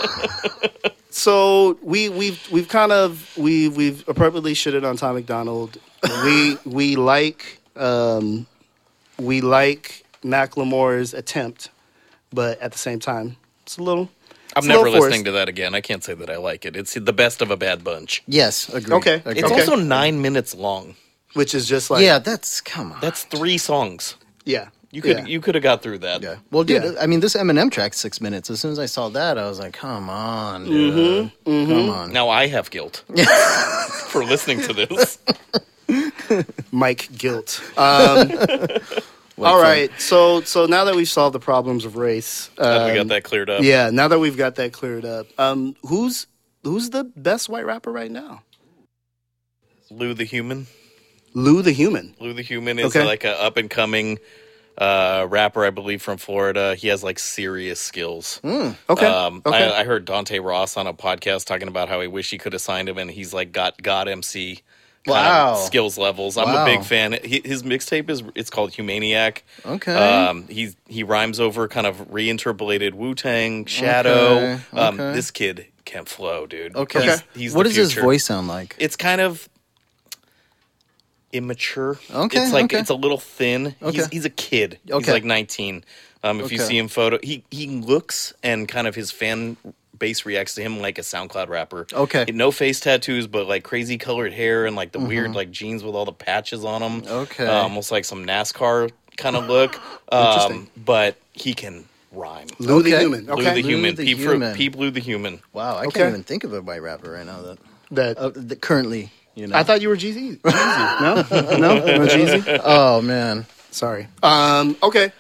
So 1.10 1.78
we 1.82 2.08
we've 2.08 2.40
we've 2.52 2.68
kind 2.68 2.92
of 2.92 3.36
we 3.36 3.68
we've 3.68 4.08
appropriately 4.08 4.54
shitted 4.54 4.84
on 4.88 4.96
Tom 4.96 5.14
McDonald. 5.16 5.78
We 6.24 6.56
we 6.64 6.96
like 6.96 7.60
um, 7.76 8.46
we 9.18 9.40
like 9.40 10.04
Macklemore's 10.24 11.12
attempt, 11.14 11.70
but 12.32 12.60
at 12.60 12.72
the 12.72 12.78
same 12.78 13.00
time, 13.00 13.36
it's 13.62 13.76
a 13.78 13.82
little. 13.82 14.08
I'm 14.56 14.66
never 14.66 14.84
listening 14.90 15.10
forced. 15.10 15.24
to 15.26 15.32
that 15.32 15.48
again. 15.48 15.74
I 15.74 15.80
can't 15.80 16.02
say 16.02 16.14
that 16.14 16.28
I 16.30 16.36
like 16.36 16.64
it. 16.64 16.74
It's 16.76 16.94
the 16.94 17.12
best 17.12 17.40
of 17.42 17.50
a 17.50 17.56
bad 17.56 17.84
bunch. 17.84 18.22
Yes, 18.26 18.68
agreed. 18.68 18.96
Okay. 18.96 19.14
agreed. 19.16 19.38
It's 19.38 19.44
Okay. 19.50 19.60
also 19.60 19.76
nine 19.76 20.20
minutes 20.22 20.54
long. 20.54 20.96
which 21.34 21.54
is 21.54 21.68
just 21.68 21.90
like 21.90 22.02
yeah, 22.02 22.18
that's 22.18 22.60
come 22.60 22.92
on. 22.92 23.00
That's 23.00 23.24
three 23.24 23.58
songs. 23.58 24.16
yeah. 24.44 24.68
You 24.92 25.02
could 25.02 25.18
yeah. 25.18 25.26
you 25.26 25.40
could 25.40 25.54
have 25.54 25.62
got 25.62 25.82
through 25.82 25.98
that. 25.98 26.20
Yeah. 26.22 26.36
Well, 26.50 26.64
dude, 26.64 26.82
Yeah. 26.82 26.92
I 27.00 27.06
mean, 27.06 27.20
this 27.20 27.34
Eminem 27.34 27.70
track 27.70 27.94
six 27.94 28.20
minutes. 28.20 28.50
As 28.50 28.58
soon 28.60 28.72
as 28.72 28.78
I 28.80 28.86
saw 28.86 29.08
that, 29.10 29.38
I 29.38 29.48
was 29.48 29.60
like, 29.60 29.72
"Come 29.72 30.10
on, 30.10 30.66
Mm-hmm. 30.66 31.28
dude. 31.50 31.68
Come 31.68 31.90
on." 31.90 32.12
Now 32.12 32.28
I 32.28 32.48
have 32.48 32.70
guilt 32.70 33.04
for 34.08 34.24
listening 34.24 34.60
to 34.62 34.72
this. 34.72 35.18
Mike 36.72 37.08
guilt. 37.16 37.62
Um, 39.40 39.46
all 39.54 39.62
right, 39.62 39.90
so 39.98 40.42
so 40.42 40.66
now 40.66 40.84
that 40.84 40.94
we've 40.94 41.08
solved 41.08 41.34
the 41.34 41.40
problems 41.40 41.86
of 41.86 41.96
race, 41.96 42.50
Glad 42.56 42.84
we 42.84 42.90
um, 42.90 42.96
got 43.08 43.14
that 43.14 43.24
cleared 43.24 43.48
up. 43.48 43.62
Yeah, 43.62 43.88
now 43.88 44.06
that 44.08 44.18
we've 44.18 44.36
got 44.36 44.56
that 44.56 44.72
cleared 44.74 45.06
up, 45.06 45.28
um, 45.38 45.74
who's 45.86 46.26
who's 46.62 46.90
the 46.90 47.04
best 47.04 47.48
white 47.48 47.64
rapper 47.64 47.90
right 47.90 48.10
now? 48.10 48.42
Lou 49.90 50.12
the 50.12 50.24
Human. 50.24 50.66
Lou 51.32 51.62
the 51.62 51.72
Human. 51.72 52.14
Lou 52.20 52.34
the 52.34 52.42
Human 52.42 52.78
is 52.78 52.86
Okay. 52.94 53.02
like 53.04 53.24
a 53.24 53.40
up 53.40 53.56
and 53.56 53.70
coming 53.70 54.18
uh, 54.80 55.26
rapper, 55.28 55.64
I 55.64 55.70
believe, 55.70 56.00
from 56.02 56.16
Florida. 56.16 56.74
He 56.74 56.88
has 56.88 57.04
like 57.04 57.18
serious 57.18 57.80
skills. 57.80 58.40
Okay. 58.44 59.06
Um, 59.06 59.42
okay. 59.46 59.70
I, 59.72 59.80
I 59.80 59.84
heard 59.84 60.04
Dante 60.06 60.38
Ross 60.40 60.76
on 60.76 60.86
a 60.86 60.94
podcast 60.94 61.44
talking 61.44 61.68
about 61.68 61.88
how 61.88 62.00
he 62.00 62.06
wish 62.08 62.30
he 62.30 62.38
could 62.38 62.54
have 62.54 62.62
signed 62.62 62.88
him, 62.88 62.98
and 62.98 63.10
he's 63.10 63.32
like 63.34 63.52
got 63.52 63.80
God 63.82 64.08
MC 64.08 64.62
Wow. 65.06 65.54
skills 65.54 65.96
levels. 65.96 66.36
I'm 66.36 66.46
Wow. 66.52 66.62
a 66.62 66.64
big 66.66 66.84
fan. 66.84 67.16
He, 67.24 67.40
his 67.44 67.62
mixtape 67.62 68.10
is 68.10 68.22
it's 68.34 68.50
called 68.50 68.72
Humaniac. 68.72 69.38
Okay. 69.64 69.94
Um, 69.94 70.46
he's 70.48 70.76
he 70.88 71.02
rhymes 71.04 71.40
over 71.40 71.68
kind 71.68 71.86
of 71.86 71.96
reinterpolated 72.10 72.92
Wu 72.94 73.14
Tang, 73.14 73.64
Shadow. 73.64 74.36
Okay, 74.36 74.60
Um, 74.74 75.00
okay. 75.00 75.12
This 75.14 75.30
kid 75.30 75.66
can 75.86 76.04
flow, 76.04 76.46
dude. 76.46 76.76
okay. 76.76 77.02
He's, 77.02 77.22
he's 77.34 77.54
what 77.54 77.62
does 77.64 77.76
his 77.76 77.94
voice 77.94 78.24
sound 78.26 78.48
like? 78.48 78.76
It's 78.78 78.96
kind 78.96 79.20
of 79.22 79.48
immature. 81.32 81.98
Okay, 82.12 82.38
it's 82.42 82.52
like 82.52 82.64
okay. 82.66 82.78
it's 82.80 82.90
a 82.90 82.94
little 82.94 83.18
thin. 83.18 83.74
He's, 83.80 84.00
Okay. 84.00 84.02
he's 84.12 84.24
a 84.24 84.30
kid. 84.30 84.74
Okay. 84.74 84.80
He's 84.84 84.94
Okay. 85.08 85.12
like 85.12 85.24
19. 85.24 85.84
Um, 86.22 86.40
if 86.40 86.52
you 86.52 86.58
see 86.58 86.76
him 86.76 86.88
photo, 86.88 87.18
he 87.22 87.44
he 87.50 87.66
looks 87.68 88.32
and 88.42 88.68
kind 88.68 88.86
of 88.86 88.94
his 88.94 89.10
fan 89.10 89.56
base 89.98 90.24
reacts 90.26 90.54
to 90.54 90.62
him 90.62 90.80
like 90.80 90.98
a 90.98 91.02
SoundCloud 91.02 91.48
rapper. 91.48 91.86
Okay. 91.92 92.24
no 92.32 92.50
face 92.50 92.80
tattoos, 92.80 93.26
but 93.26 93.46
like 93.46 93.64
crazy 93.64 93.98
colored 93.98 94.32
hair 94.32 94.66
and 94.66 94.74
like 94.76 94.92
the 94.92 94.98
weird 95.00 95.34
like 95.34 95.50
jeans 95.50 95.82
with 95.84 95.94
all 95.94 96.04
the 96.04 96.12
patches 96.12 96.64
on 96.64 96.80
them. 96.82 97.02
Mm-hmm. 97.02 97.12
Okay. 97.12 97.46
Uh, 97.46 97.62
almost 97.62 97.90
like 97.90 98.04
some 98.04 98.24
NASCAR 98.26 98.90
kind 99.16 99.36
of 99.36 99.46
look. 99.46 99.74
um, 100.12 100.26
Interesting. 100.26 100.70
but 100.76 101.16
he 101.32 101.54
can 101.54 101.84
rhyme. 102.12 102.48
Lou 102.58 102.82
the 102.82 102.94
Okay. 102.94 103.00
Human. 103.02 103.26
Lou 103.26 103.32
Okay. 103.34 103.54
the 103.54 103.62
human. 103.62 103.94
the 103.94 104.04
Peep, 104.04 104.18
Human. 104.18 104.54
Peep 104.54 104.76
Lou 104.76 104.90
the 104.90 105.00
human. 105.00 105.40
Wow, 105.52 105.76
I 105.76 105.84
Okay. 105.86 106.00
can't 106.00 106.08
even 106.10 106.22
think 106.24 106.44
of 106.44 106.52
a 106.54 106.60
white 106.60 106.82
rapper 106.82 107.12
right 107.12 107.24
now 107.26 107.40
that, 107.42 107.58
that 107.92 108.18
uh, 108.18 108.30
that 108.34 108.60
currently, 108.60 109.10
you 109.40 109.46
know. 109.46 109.56
I 109.56 109.62
thought 109.64 109.80
you 109.80 109.88
were 109.88 109.96
Jeezy. 109.96 110.38
Jeezy. 110.38 111.00
No, 111.00 111.14
no, 111.56 111.78
no 111.84 112.06
Jeezy. 112.06 112.60
oh 112.64 113.00
man, 113.02 113.46
Sorry. 113.70 114.06
Um, 114.22 114.76
okay. 114.82 115.12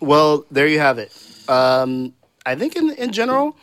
Well, 0.00 0.44
there 0.50 0.66
you 0.66 0.78
have 0.78 0.98
it. 0.98 1.10
Um, 1.48 2.12
I 2.44 2.54
think 2.54 2.76
in 2.76 2.90
in 2.92 3.12
general, 3.12 3.56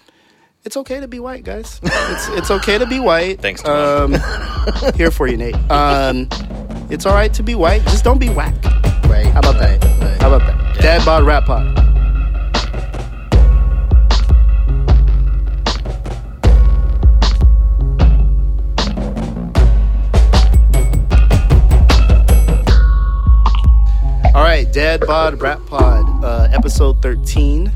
it's 0.66 0.76
okay 0.78 1.00
to 1.00 1.08
be 1.08 1.20
white, 1.20 1.44
guys. 1.44 1.80
It's 1.84 2.28
it's 2.30 2.52
okay 2.52 2.78
to 2.78 2.86
be 2.86 3.00
white. 3.00 3.40
Thanks, 3.42 3.62
Tom. 3.62 4.16
Um, 4.16 4.94
here 4.96 5.12
for 5.12 5.28
you, 5.28 5.38
Nate. 5.38 5.56
Um, 5.72 6.28
it's 6.90 7.06
all 7.06 7.14
right 7.14 7.34
to 7.34 7.44
be 7.44 7.56
white. 7.56 7.84
Just 7.84 8.04
don't 8.04 8.20
be 8.20 8.30
whack. 8.30 8.56
right? 9.06 9.28
How 9.28 9.40
about 9.40 9.58
that? 9.60 9.84
right, 9.84 10.02
right. 10.02 10.22
How 10.22 10.34
about 10.34 10.46
that? 10.48 10.82
Dad 10.82 11.06
bod 11.06 11.24
rap 11.24 11.46
pod. 11.46 11.83
Dad 24.74 25.02
Bod 25.06 25.40
Rap 25.40 25.64
Pod, 25.68 26.04
uh, 26.26 26.48
episode 26.52 27.00
13. 27.04 27.72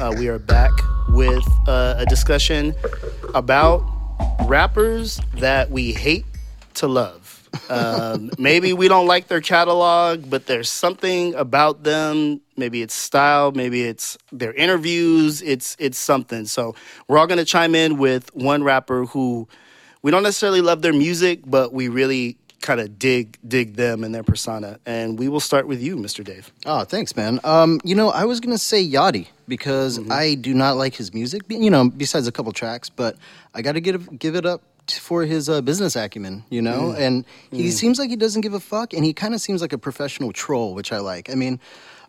Uh, 0.00 0.14
we 0.16 0.28
are 0.28 0.38
back 0.38 0.70
with 1.10 1.46
uh, 1.68 1.96
a 1.98 2.06
discussion 2.06 2.74
about 3.34 3.84
rappers 4.46 5.20
that 5.34 5.70
we 5.70 5.92
hate 5.92 6.24
to 6.72 6.88
love. 6.88 7.46
Um, 7.68 8.30
maybe 8.38 8.72
we 8.72 8.88
don't 8.88 9.06
like 9.06 9.28
their 9.28 9.42
catalog, 9.42 10.30
but 10.30 10.46
there's 10.46 10.70
something 10.70 11.34
about 11.34 11.82
them. 11.82 12.40
Maybe 12.56 12.80
it's 12.80 12.94
style, 12.94 13.52
maybe 13.52 13.82
it's 13.82 14.16
their 14.32 14.54
interviews. 14.54 15.42
It's 15.42 15.76
it's 15.78 15.98
something. 15.98 16.46
So 16.46 16.74
we're 17.08 17.18
all 17.18 17.26
gonna 17.26 17.44
chime 17.44 17.74
in 17.74 17.98
with 17.98 18.34
one 18.34 18.64
rapper 18.64 19.04
who 19.04 19.48
we 20.00 20.10
don't 20.10 20.22
necessarily 20.22 20.62
love 20.62 20.80
their 20.80 20.94
music, 20.94 21.40
but 21.44 21.74
we 21.74 21.88
really 21.88 22.38
kind 22.62 22.80
of 22.80 22.98
dig 22.98 23.36
dig 23.46 23.74
them 23.76 24.02
and 24.04 24.14
their 24.14 24.22
persona. 24.22 24.78
And 24.86 25.18
we 25.18 25.28
will 25.28 25.40
start 25.40 25.66
with 25.66 25.82
you, 25.82 25.96
Mr. 25.96 26.24
Dave. 26.24 26.50
Oh, 26.64 26.84
thanks, 26.84 27.14
man. 27.14 27.40
Um, 27.44 27.80
you 27.84 27.94
know, 27.94 28.08
I 28.10 28.24
was 28.24 28.40
gonna 28.40 28.56
say 28.56 28.82
Yachty 28.82 29.26
because 29.46 30.00
I 30.10 30.34
do 30.34 30.54
not 30.54 30.76
like 30.76 30.94
his 30.94 31.12
music. 31.12 31.42
You 31.48 31.70
know, 31.70 31.90
besides 31.90 32.26
a 32.26 32.32
couple 32.32 32.52
tracks, 32.52 32.88
but 32.88 33.16
I 33.54 33.60
got 33.60 33.72
to 33.72 33.80
give 33.80 34.18
give 34.18 34.34
it 34.34 34.46
up 34.46 34.62
for 34.90 35.24
his 35.24 35.48
uh, 35.48 35.60
business 35.60 35.94
acumen. 35.96 36.44
You 36.48 36.62
know, 36.62 36.94
and 36.96 37.26
he 37.50 37.70
seems 37.70 37.98
like 37.98 38.08
he 38.08 38.16
doesn't 38.16 38.40
give 38.40 38.54
a 38.54 38.60
fuck, 38.60 38.94
and 38.94 39.04
he 39.04 39.12
kind 39.12 39.34
of 39.34 39.40
seems 39.40 39.60
like 39.60 39.72
a 39.74 39.78
professional 39.78 40.32
troll, 40.32 40.74
which 40.74 40.92
I 40.92 40.98
like. 40.98 41.28
I 41.28 41.34
mean. 41.34 41.60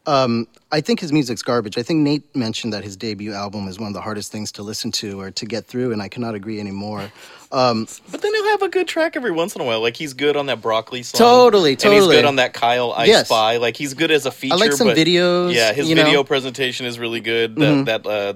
Um, 0.05 0.47
I 0.71 0.81
think 0.81 0.99
his 0.99 1.13
music's 1.13 1.41
garbage. 1.41 1.77
I 1.77 1.83
think 1.83 1.99
Nate 2.01 2.35
mentioned 2.35 2.73
that 2.73 2.83
his 2.83 2.97
debut 2.97 3.31
album 3.33 3.67
is 3.69 3.79
one 3.79 3.87
of 3.87 3.93
the 3.93 4.01
hardest 4.01 4.31
things 4.31 4.51
to 4.53 4.63
listen 4.63 4.91
to 4.93 5.19
or 5.21 5.31
to 5.31 5.45
get 5.45 5.65
through, 5.65 5.93
and 5.93 6.01
I 6.01 6.09
cannot 6.09 6.35
agree 6.35 6.59
anymore. 6.59 7.09
Um, 7.53 7.87
But 8.11 8.21
then 8.21 8.33
he'll 8.33 8.49
have 8.49 8.63
a 8.63 8.67
good 8.69 8.87
track 8.87 9.15
every 9.15 9.31
once 9.31 9.55
in 9.55 9.61
a 9.61 9.63
while. 9.63 9.79
Like 9.81 9.95
he's 9.95 10.13
good 10.13 10.35
on 10.35 10.47
that 10.47 10.61
broccoli 10.61 11.03
song. 11.03 11.19
Totally, 11.19 11.75
totally. 11.77 11.97
And 11.97 12.05
he's 12.05 12.15
good 12.17 12.25
on 12.25 12.35
that 12.37 12.53
Kyle 12.53 12.91
I 12.91 13.05
Yes. 13.05 13.27
Spy. 13.27 13.57
Like 13.57 13.77
he's 13.77 13.93
good 13.93 14.11
as 14.11 14.25
a 14.25 14.31
feature. 14.31 14.55
I 14.55 14.57
like 14.57 14.73
some 14.73 14.87
but- 14.87 14.97
videos, 14.97 15.53
Yeah, 15.53 15.71
his 15.71 15.87
you 15.87 15.95
know? 15.95 16.03
video 16.03 16.23
presentation 16.23 16.85
is 16.85 16.99
really 16.99 17.19
good. 17.21 17.55
That 17.55 17.85
that 17.85 18.05
uh, 18.07 18.33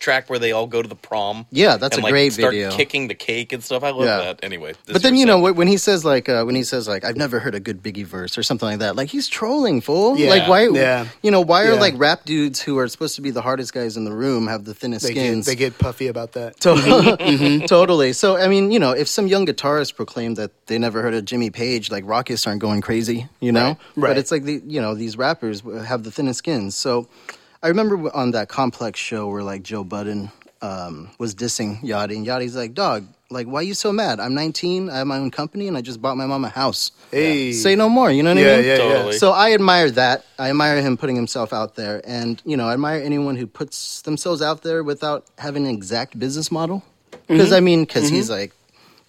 track 0.00 0.28
where 0.28 0.38
they 0.38 0.50
all 0.50 0.66
go 0.66 0.82
to 0.82 0.88
the 0.88 0.96
prom. 0.96 1.46
Yeah, 1.52 1.76
that's 1.76 1.96
and, 1.96 2.02
a 2.02 2.06
like, 2.06 2.12
great 2.12 2.32
start 2.32 2.52
video. 2.52 2.70
Kicking 2.72 3.06
the 3.06 3.14
cake 3.14 3.52
and 3.52 3.62
stuff. 3.62 3.84
I 3.84 3.90
love 3.90 4.06
Yeah. 4.06 4.16
that. 4.18 4.40
Anyway, 4.42 4.72
But 4.86 5.02
then 5.02 5.14
is 5.14 5.20
you 5.20 5.26
know 5.26 5.38
when 5.52 5.68
he 5.68 5.76
says 5.76 6.04
like 6.04 6.28
uh, 6.28 6.42
when 6.44 6.54
he 6.56 6.64
says 6.64 6.88
like 6.88 7.04
I've 7.04 7.16
never 7.16 7.38
heard 7.38 7.54
a 7.54 7.60
good 7.60 7.82
Biggie 7.82 8.04
verse 8.06 8.36
or 8.38 8.42
something 8.42 8.66
like 8.68 8.78
that, 8.80 8.96
like 8.96 9.10
he's 9.10 9.28
trolling 9.28 9.80
fool. 9.80 10.16
Yeah, 10.16 10.30
like 10.30 10.48
why? 10.48 10.68
yeah. 10.68 11.06
You 11.22 11.30
know 11.30 11.40
why 11.42 11.64
are 11.66 11.74
Yeah. 11.74 11.80
like 11.80 11.94
rap 11.98 12.24
dudes 12.24 12.60
who 12.60 12.78
are 12.78 12.88
supposed 12.88 13.14
to 13.16 13.20
be 13.22 13.30
the 13.30 13.42
hardest 13.42 13.72
guys 13.74 13.96
in 13.96 14.04
the 14.04 14.12
room 14.12 14.46
have 14.48 14.64
the 14.64 14.74
thinnest 14.74 15.06
They 15.06 15.14
get, 15.14 15.20
skins? 15.26 15.46
they 15.46 15.54
get 15.54 15.78
puffy 15.78 16.08
about 16.08 16.32
that. 16.32 16.58
To- 16.60 17.64
totally. 17.68 18.12
So 18.14 18.36
I 18.36 18.48
mean, 18.48 18.70
you 18.70 18.78
know, 18.78 18.92
if 18.92 19.06
some 19.06 19.26
young 19.26 19.46
guitarist 19.46 19.94
proclaimed 19.96 20.36
that 20.38 20.50
they 20.66 20.78
never 20.78 21.02
heard 21.02 21.14
of 21.14 21.24
Jimmy 21.26 21.50
Page, 21.50 21.90
like 21.90 22.04
Rockists 22.06 22.46
aren't 22.46 22.60
going 22.60 22.80
crazy, 22.80 23.28
you 23.40 23.52
know. 23.52 23.76
Right. 23.96 24.10
But 24.10 24.18
it's 24.18 24.30
like 24.30 24.44
the 24.44 24.62
you 24.66 24.80
know 24.80 24.94
these 24.94 25.16
rappers 25.18 25.62
have 25.86 26.04
the 26.04 26.10
thinnest 26.10 26.38
skins. 26.38 26.74
So 26.74 27.06
I 27.62 27.68
remember 27.68 28.14
on 28.16 28.30
that 28.32 28.48
Complex 28.48 28.98
show 28.98 29.28
where 29.28 29.42
like 29.42 29.62
Joe 29.62 29.84
Budden 29.84 30.30
um, 30.62 31.10
was 31.18 31.34
dissing 31.34 31.80
Yachty, 31.82 32.16
and 32.16 32.26
Yachty's 32.26 32.56
like, 32.56 32.74
"Dog, 32.74 33.06
like 33.30 33.46
why 33.46 33.60
you 33.62 33.74
so 33.74 33.92
mad? 33.92 34.18
I'm 34.20 34.34
19, 34.34 34.88
I 34.90 34.98
have 34.98 35.06
my 35.06 35.18
own 35.18 35.30
company, 35.30 35.68
and 35.68 35.76
I 35.76 35.80
just 35.82 36.00
bought 36.00 36.16
my 36.16 36.26
mom 36.26 36.44
a 36.44 36.48
house. 36.48 36.92
Hey. 37.10 37.52
Say 37.52 37.76
no 37.76 37.88
more. 37.88 38.10
You 38.10 38.22
know 38.22 38.34
what 38.34 38.42
Yeah, 38.42 38.52
I 38.52 38.56
mean? 38.56 38.64
yeah, 38.66 38.72
yeah. 38.72 38.78
Totally. 38.78 39.12
So 39.18 39.32
I 39.32 39.52
admire 39.52 39.90
that. 39.92 40.24
I 40.38 40.50
admire 40.50 40.80
him 40.80 40.96
putting 40.96 41.16
himself 41.16 41.52
out 41.52 41.76
there, 41.76 42.00
and 42.04 42.40
you 42.44 42.56
know, 42.56 42.66
I 42.68 42.74
admire 42.74 43.00
anyone 43.02 43.36
who 43.36 43.46
puts 43.46 44.02
themselves 44.02 44.40
out 44.42 44.62
there 44.62 44.82
without 44.82 45.26
having 45.38 45.66
an 45.66 45.74
exact 45.74 46.18
business 46.18 46.50
model. 46.50 46.82
Because 47.28 47.46
Mm-hmm. 47.48 47.54
I 47.54 47.60
mean, 47.60 47.84
because 47.84 48.08
he's 48.08 48.28
like, 48.30 48.52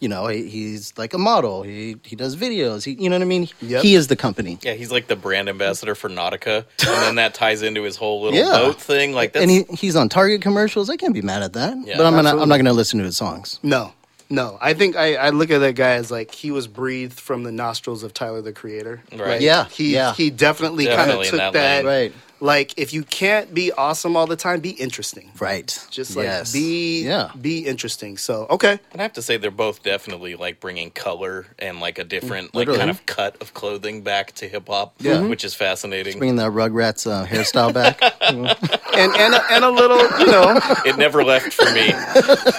you 0.02 0.10
know, 0.10 0.28
he, 0.28 0.50
he's 0.50 0.94
like 0.98 1.14
a 1.14 1.18
model. 1.18 1.62
He 1.64 1.96
he 2.04 2.18
does 2.18 2.36
videos. 2.36 2.84
He, 2.84 2.92
you 3.02 3.10
know 3.10 3.16
what 3.16 3.22
I 3.22 3.26
mean? 3.26 3.48
Yep. 3.62 3.84
He 3.84 3.96
is 3.96 4.08
the 4.08 4.18
company. 4.18 4.58
Yeah, 4.62 4.74
he's 4.74 4.92
like 4.92 5.08
the 5.08 5.16
brand 5.16 5.48
ambassador 5.48 5.96
for 5.96 6.10
Nautica, 6.10 6.66
and 6.80 7.02
then 7.04 7.16
that 7.16 7.34
ties 7.36 7.62
into 7.62 7.84
his 7.84 7.96
whole 7.96 8.22
little 8.24 8.38
Yeah. 8.38 8.52
boat 8.52 8.82
thing. 8.82 9.14
Like 9.14 9.32
that's 9.34 9.44
and 9.44 9.50
he, 9.52 9.64
he's 9.76 9.96
on 9.96 10.10
Target 10.10 10.42
commercials. 10.42 10.90
I 10.90 10.98
can't 10.98 11.14
be 11.14 11.22
mad 11.22 11.44
at 11.44 11.54
that. 11.54 11.78
Yeah. 11.86 11.96
but 11.98 12.06
I'm 12.06 12.16
gonna, 12.16 12.36
I'm 12.42 12.50
not 12.50 12.58
gonna 12.58 12.74
listen 12.74 13.00
to 13.00 13.06
his 13.06 13.16
songs. 13.16 13.60
No, 13.64 13.94
no. 14.30 14.58
I 14.60 14.74
think 14.74 14.96
I, 14.96 15.16
I 15.16 15.30
look 15.30 15.52
at 15.52 15.60
that 15.60 15.76
guy 15.76 15.92
as 15.92 16.10
like 16.12 16.32
he 16.34 16.50
was 16.52 16.68
breathed 16.68 17.20
from 17.20 17.44
the 17.44 17.52
nostrils 17.52 18.02
of 18.04 18.14
Tyler 18.14 18.42
the 18.42 18.54
Creator. 18.54 19.04
Right. 19.12 19.20
Like, 19.20 19.42
Yeah, 19.42 19.66
He 19.66 19.94
yeah. 19.94 20.14
he 20.14 20.30
definitely, 20.32 20.88
kind 20.88 21.12
of 21.12 21.24
took 21.24 21.38
that 21.40 21.54
that. 21.54 21.86
Right. 21.86 22.12
Like 22.42 22.74
if 22.78 22.92
you 22.92 23.04
can't 23.04 23.54
be 23.54 23.72
awesome 23.72 24.18
all 24.18 24.26
the 24.28 24.36
time, 24.36 24.60
be 24.62 24.72
interesting. 24.72 25.32
Right. 25.40 25.68
Just 25.92 26.16
like 26.16 26.26
Yes. 26.26 26.52
be 26.52 27.04
Yeah. 27.06 27.30
be 27.40 27.60
interesting. 27.68 28.18
So 28.18 28.48
okay. 28.50 28.80
And 28.92 29.00
I 29.00 29.04
have 29.04 29.14
to 29.14 29.22
say, 29.22 29.38
they're 29.38 29.52
both 29.52 29.84
definitely 29.84 30.36
like 30.36 30.60
bringing 30.60 30.90
color 30.90 31.46
and 31.60 31.80
like 31.80 32.00
a 32.00 32.04
different, 32.04 32.56
like 32.56 32.68
kind 32.68 32.90
of 32.90 33.06
cut 33.06 33.40
of 33.42 33.54
clothing 33.54 34.02
back 34.02 34.32
to 34.34 34.48
hip 34.48 34.68
hop, 34.68 34.96
Yeah. 35.00 35.22
which 35.22 35.44
is 35.46 35.54
fascinating. 35.54 36.18
Bringing 36.18 36.36
the 36.38 36.50
Rugrats 36.50 37.06
uh, 37.10 37.26
hairstyle 37.28 37.74
back. 37.74 38.02
And 38.94 39.16
and 39.16 39.34
a, 39.34 39.42
and 39.54 39.64
a 39.64 39.70
little, 39.70 39.98
you 40.20 40.26
know, 40.28 40.60
it 40.86 40.98
never 40.98 41.24
left 41.24 41.54
for 41.54 41.64
me. 41.72 41.92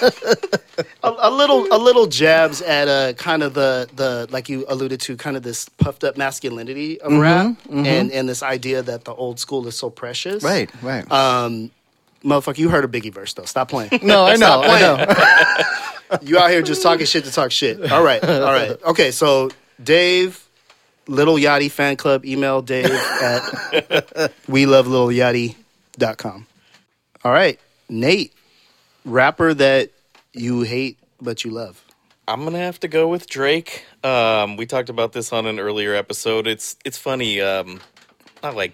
a, 1.03 1.13
a 1.19 1.29
little 1.31 1.67
a 1.71 1.77
little 1.77 2.07
jabs 2.07 2.61
at 2.61 2.87
uh 2.87 3.13
kind 3.13 3.43
of 3.43 3.53
the 3.53 3.87
the 3.95 4.27
like 4.31 4.49
you 4.49 4.65
alluded 4.67 4.99
to 5.01 5.15
kind 5.15 5.37
of 5.37 5.43
this 5.43 5.69
puffed 5.69 6.03
up 6.03 6.17
masculinity 6.17 6.99
of 7.01 7.13
rap 7.13 7.55
and 7.69 8.11
and 8.11 8.27
this 8.27 8.41
idea 8.41 8.81
that 8.81 9.05
the 9.05 9.13
old 9.13 9.39
school 9.39 9.67
is 9.67 9.72
so 9.77 9.89
precious. 9.89 10.43
right. 10.43 10.69
Right. 10.81 11.09
Um 11.11 11.71
motherfucker, 12.23 12.57
you 12.57 12.69
heard 12.69 12.85
a 12.85 12.87
Biggie 12.87 13.13
verse 13.13 13.33
though. 13.33 13.45
Stop 13.45 13.69
playing. 13.69 13.91
no, 14.01 14.25
I 14.25 14.35
know. 14.37 14.61
I 14.63 14.79
know. 14.79 16.19
you 16.21 16.37
out 16.37 16.49
here 16.51 16.61
just 16.61 16.81
talking 16.81 17.05
shit 17.05 17.25
to 17.25 17.31
talk 17.31 17.51
shit. 17.51 17.91
All 17.91 18.03
right, 18.03 18.23
all 18.23 18.41
right. 18.43 18.81
Okay, 18.83 19.11
so 19.11 19.49
Dave, 19.83 20.47
Little 21.07 21.35
Yachty 21.35 21.69
fan 21.71 21.95
club, 21.97 22.23
email 22.25 22.61
Dave 22.61 22.85
at 22.91 24.31
we 24.47 24.65
love 24.65 24.87
little 24.87 25.07
yachty.com. 25.07 26.45
All 27.23 27.31
right, 27.31 27.59
Nate, 27.89 28.33
rapper 29.05 29.53
that 29.53 29.89
you 30.33 30.61
hate 30.61 30.97
but 31.21 31.43
you 31.43 31.51
love. 31.51 31.83
I'm 32.27 32.43
gonna 32.45 32.59
have 32.59 32.79
to 32.81 32.87
go 32.87 33.07
with 33.07 33.27
Drake. 33.27 33.85
Um, 34.03 34.55
we 34.55 34.65
talked 34.65 34.89
about 34.89 35.11
this 35.13 35.33
on 35.33 35.45
an 35.45 35.59
earlier 35.59 35.93
episode. 35.93 36.47
It's 36.47 36.77
it's 36.85 36.97
funny. 36.97 37.41
Um, 37.41 37.81
not 38.41 38.55
like 38.55 38.73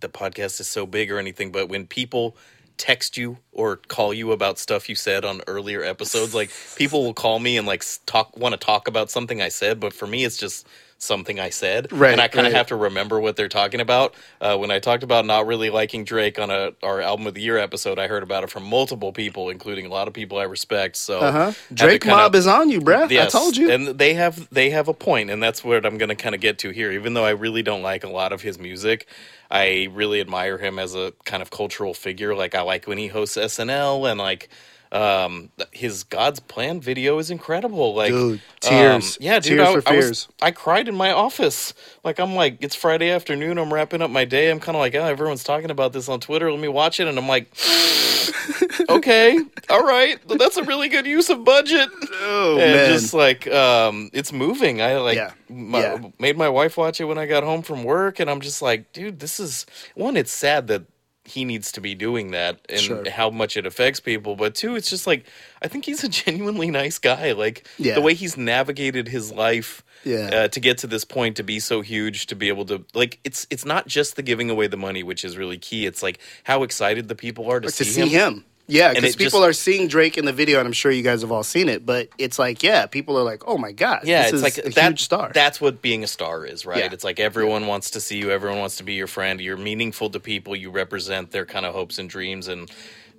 the 0.00 0.08
podcast 0.08 0.60
is 0.60 0.66
so 0.68 0.86
big 0.86 1.10
or 1.10 1.18
anything, 1.18 1.52
but 1.52 1.68
when 1.68 1.86
people 1.86 2.36
text 2.76 3.18
you 3.18 3.36
or 3.52 3.76
call 3.76 4.14
you 4.14 4.32
about 4.32 4.58
stuff 4.58 4.88
you 4.88 4.94
said 4.94 5.22
on 5.24 5.42
earlier 5.46 5.82
episodes, 5.82 6.34
like 6.34 6.50
people 6.76 7.04
will 7.04 7.14
call 7.14 7.38
me 7.38 7.56
and 7.58 7.66
like 7.66 7.84
talk 8.06 8.36
want 8.36 8.52
to 8.52 8.58
talk 8.58 8.88
about 8.88 9.10
something 9.10 9.42
I 9.42 9.48
said, 9.50 9.78
but 9.80 9.92
for 9.92 10.06
me 10.06 10.24
it's 10.24 10.36
just 10.38 10.66
something 10.96 11.40
I 11.40 11.48
said, 11.48 11.90
Right, 11.92 12.12
And 12.12 12.20
I 12.20 12.28
kind 12.28 12.46
of 12.46 12.52
right. 12.52 12.58
have 12.58 12.66
to 12.68 12.76
remember 12.76 13.18
what 13.20 13.34
they're 13.34 13.48
talking 13.48 13.80
about. 13.80 14.14
Uh, 14.38 14.58
when 14.58 14.70
I 14.70 14.80
talked 14.80 15.02
about 15.02 15.24
not 15.24 15.46
really 15.46 15.70
liking 15.70 16.04
Drake 16.04 16.38
on 16.38 16.50
a 16.50 16.72
our 16.82 17.00
album 17.00 17.26
of 17.26 17.32
the 17.32 17.40
year 17.40 17.56
episode, 17.56 17.98
I 17.98 18.06
heard 18.06 18.22
about 18.22 18.44
it 18.44 18.50
from 18.50 18.64
multiple 18.64 19.10
people, 19.10 19.48
including 19.48 19.86
a 19.86 19.88
lot 19.88 20.08
of 20.08 20.14
people 20.14 20.36
I 20.38 20.42
respect. 20.42 20.96
So 20.96 21.20
Uh 21.20 21.32
huh. 21.32 21.52
Drake 21.72 22.02
kinda- 22.02 22.16
mob 22.16 22.34
is 22.34 22.46
on 22.46 22.68
you, 22.70 22.80
bruh. 22.82 23.10
Yes, 23.10 23.34
I 23.34 23.38
told 23.38 23.56
you. 23.56 23.70
and 23.70 23.88
they 23.88 24.12
have 24.14 24.46
they 24.52 24.68
have 24.70 24.88
a 24.88 24.94
point, 24.94 25.30
and 25.30 25.42
that's 25.42 25.64
what 25.64 25.86
I'm 25.86 25.96
going 25.96 26.10
to 26.10 26.14
kind 26.16 26.34
of 26.34 26.40
get 26.42 26.58
to 26.60 26.70
here. 26.70 26.92
Even 26.92 27.14
though 27.14 27.24
I 27.24 27.30
really 27.30 27.62
don't 27.62 27.82
like 27.82 28.04
a 28.04 28.10
lot 28.10 28.32
of 28.34 28.42
his 28.42 28.58
music, 28.58 29.06
I 29.50 29.88
really 29.92 30.20
admire 30.20 30.58
him 30.58 30.78
as 30.78 30.94
a 30.94 31.12
kind 31.24 31.42
of 31.42 31.50
cultural 31.50 31.92
figure. 31.94 32.34
Like 32.34 32.54
I 32.54 32.62
like 32.62 32.86
when 32.86 32.98
he 32.98 33.08
hosts 33.08 33.36
SNL, 33.36 34.10
and 34.10 34.18
like 34.20 34.48
um 34.92 35.50
his 35.72 36.02
God's 36.02 36.40
Plan 36.40 36.80
video 36.80 37.18
is 37.18 37.30
incredible. 37.30 37.94
Like 37.94 38.10
Dude, 38.12 38.40
tears. 38.60 39.16
um, 39.16 39.22
yeah, 39.22 39.38
dude, 39.38 39.58
Tears 39.58 39.68
I, 39.68 39.80
for 39.80 39.88
I 39.88 39.96
was- 39.96 40.04
fears. 40.04 40.28
I 40.42 40.50
cried 40.50 40.88
in 40.88 40.94
my 40.96 41.12
office. 41.12 41.74
Like 42.04 42.18
I'm 42.20 42.34
like 42.34 42.58
it's 42.60 42.74
Friday 42.74 43.10
afternoon. 43.10 43.58
I'm 43.58 43.72
wrapping 43.72 44.02
up 44.02 44.10
my 44.10 44.24
day. 44.24 44.50
I'm 44.50 44.60
kind 44.60 44.76
of 44.76 44.80
like, 44.80 44.94
oh, 44.94 45.04
everyone's 45.04 45.44
talking 45.44 45.70
about 45.70 45.92
this 45.92 46.08
on 46.08 46.20
Twitter. 46.20 46.50
Let 46.50 46.60
me 46.60 46.68
watch 46.68 47.00
it, 47.00 47.08
and 47.08 47.18
I'm 47.18 47.28
like. 47.28 47.50
okay, 48.88 49.38
all 49.68 49.84
right, 49.84 50.18
that's 50.28 50.56
a 50.56 50.62
really 50.64 50.88
good 50.88 51.06
use 51.06 51.28
of 51.30 51.44
budget 51.44 51.88
oh 52.22 52.58
and 52.60 52.72
man. 52.72 52.90
just 52.90 53.14
like 53.14 53.46
um 53.48 54.10
it's 54.12 54.32
moving 54.32 54.80
i 54.82 54.96
like 54.98 55.16
Yeah. 55.16 55.32
My, 55.50 55.80
Yeah. 55.80 56.08
made 56.18 56.36
my 56.38 56.48
wife 56.48 56.76
watch 56.76 57.00
it 57.00 57.04
when 57.04 57.18
i 57.18 57.26
got 57.26 57.42
home 57.42 57.62
from 57.62 57.84
work 57.84 58.20
and 58.20 58.30
i'm 58.30 58.40
just 58.40 58.62
like 58.62 58.92
dude 58.92 59.18
this 59.20 59.40
is 59.40 59.66
one 59.94 60.16
it's 60.16 60.32
sad 60.32 60.66
that 60.68 60.84
he 61.26 61.44
needs 61.44 61.70
to 61.72 61.80
be 61.80 61.94
doing 61.94 62.30
that 62.32 62.58
and 62.68 62.80
Sure. 62.80 63.08
how 63.10 63.30
much 63.30 63.56
it 63.56 63.66
affects 63.66 64.00
people 64.00 64.36
but 64.36 64.54
two 64.54 64.74
it's 64.76 64.88
just 64.90 65.06
like 65.06 65.26
i 65.62 65.68
think 65.68 65.84
he's 65.84 66.02
a 66.02 66.08
genuinely 66.22 66.70
nice 66.70 66.98
guy 66.98 67.32
like 67.32 67.66
Yeah. 67.78 67.94
the 67.94 68.00
way 68.00 68.14
he's 68.14 68.36
navigated 68.36 69.06
his 69.08 69.30
life 69.30 69.84
Yeah. 70.04 70.30
uh, 70.32 70.48
to 70.48 70.60
get 70.60 70.78
to 70.78 70.86
this 70.86 71.04
point 71.04 71.36
to 71.36 71.42
be 71.44 71.60
so 71.60 71.82
huge 71.82 72.26
to 72.26 72.34
be 72.34 72.48
able 72.48 72.64
to 72.66 72.84
like 72.94 73.20
it's 73.22 73.46
it's 73.50 73.64
not 73.66 73.86
just 73.86 74.16
the 74.16 74.22
giving 74.22 74.48
away 74.50 74.66
the 74.66 74.78
money 74.78 75.02
which 75.02 75.24
is 75.24 75.36
really 75.36 75.58
key 75.58 75.84
it's 75.86 76.02
like 76.02 76.18
how 76.44 76.62
excited 76.62 77.06
the 77.08 77.14
people 77.14 77.50
are 77.50 77.60
to, 77.60 77.70
to 77.70 77.84
see 77.84 78.08
him. 78.08 78.44
Yeah, 78.70 78.92
because 78.94 79.16
people 79.16 79.40
just- 79.40 79.50
are 79.50 79.52
seeing 79.52 79.88
Drake 79.88 80.16
in 80.16 80.24
the 80.24 80.32
video, 80.32 80.58
and 80.58 80.66
I'm 80.66 80.72
sure 80.72 80.90
you 80.90 81.02
guys 81.02 81.22
have 81.22 81.32
all 81.32 81.42
seen 81.42 81.68
it. 81.68 81.84
But 81.84 82.08
it's 82.18 82.38
like, 82.38 82.62
yeah, 82.62 82.86
people 82.86 83.18
are 83.18 83.22
like, 83.22 83.42
oh 83.46 83.58
my 83.58 83.72
god, 83.72 84.02
Yeah, 84.04 84.22
this 84.22 84.32
it's 84.32 84.36
is 84.36 84.42
like 84.42 84.58
a 84.58 84.70
that, 84.70 84.88
huge 84.88 85.02
star. 85.02 85.30
That's 85.34 85.60
what 85.60 85.82
being 85.82 86.04
a 86.04 86.06
star 86.06 86.44
is, 86.46 86.64
right? 86.64 86.78
Yeah. 86.78 86.90
It's 86.92 87.04
like 87.04 87.20
everyone 87.20 87.66
wants 87.66 87.90
to 87.90 88.00
see 88.00 88.18
you, 88.18 88.30
everyone 88.30 88.58
wants 88.58 88.76
to 88.76 88.82
be 88.84 88.94
your 88.94 89.06
friend. 89.06 89.40
You're 89.40 89.56
meaningful 89.56 90.10
to 90.10 90.20
people. 90.20 90.54
You 90.56 90.70
represent 90.70 91.30
their 91.32 91.46
kind 91.46 91.66
of 91.66 91.74
hopes 91.74 91.98
and 91.98 92.08
dreams 92.08 92.48
and 92.48 92.70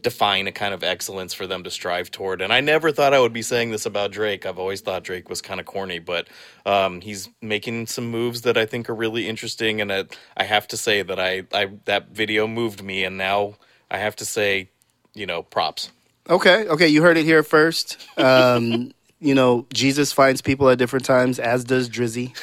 define 0.01 0.47
a 0.47 0.51
kind 0.51 0.73
of 0.73 0.83
excellence 0.83 1.31
for 1.31 1.45
them 1.45 1.63
to 1.63 1.69
strive 1.69 2.09
toward. 2.09 2.41
And 2.41 2.51
I 2.51 2.59
never 2.59 2.91
thought 2.91 3.13
I 3.13 3.19
would 3.19 3.33
be 3.33 3.43
saying 3.43 3.69
this 3.69 3.85
about 3.85 4.11
Drake. 4.11 4.47
I've 4.47 4.57
always 4.57 4.81
thought 4.81 5.03
Drake 5.03 5.29
was 5.29 5.41
kind 5.43 5.59
of 5.59 5.67
corny, 5.67 5.99
but 5.99 6.27
um, 6.65 7.01
he's 7.01 7.29
making 7.39 7.85
some 7.85 8.09
moves 8.09 8.41
that 8.41 8.57
I 8.57 8.65
think 8.65 8.89
are 8.89 8.95
really 8.95 9.27
interesting. 9.27 9.79
And 9.79 9.91
it, 9.91 10.17
I 10.35 10.45
have 10.45 10.67
to 10.69 10.77
say 10.77 11.03
that 11.03 11.19
I, 11.19 11.43
I 11.53 11.69
that 11.85 12.09
video 12.09 12.47
moved 12.47 12.83
me, 12.83 13.03
and 13.03 13.15
now 13.15 13.57
I 13.91 13.99
have 13.99 14.15
to 14.15 14.25
say, 14.25 14.71
you 15.13 15.25
know, 15.25 15.43
props. 15.43 15.91
Okay, 16.29 16.67
okay, 16.67 16.87
you 16.87 17.01
heard 17.01 17.17
it 17.17 17.25
here 17.25 17.43
first. 17.43 17.97
Um, 18.17 18.91
you 19.19 19.35
know, 19.35 19.65
Jesus 19.73 20.11
finds 20.11 20.41
people 20.41 20.69
at 20.69 20.77
different 20.77 21.05
times, 21.05 21.39
as 21.39 21.63
does 21.63 21.89
Drizzy, 21.89 22.33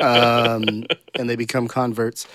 um, 0.00 0.84
and 1.14 1.28
they 1.28 1.36
become 1.36 1.68
converts. 1.68 2.26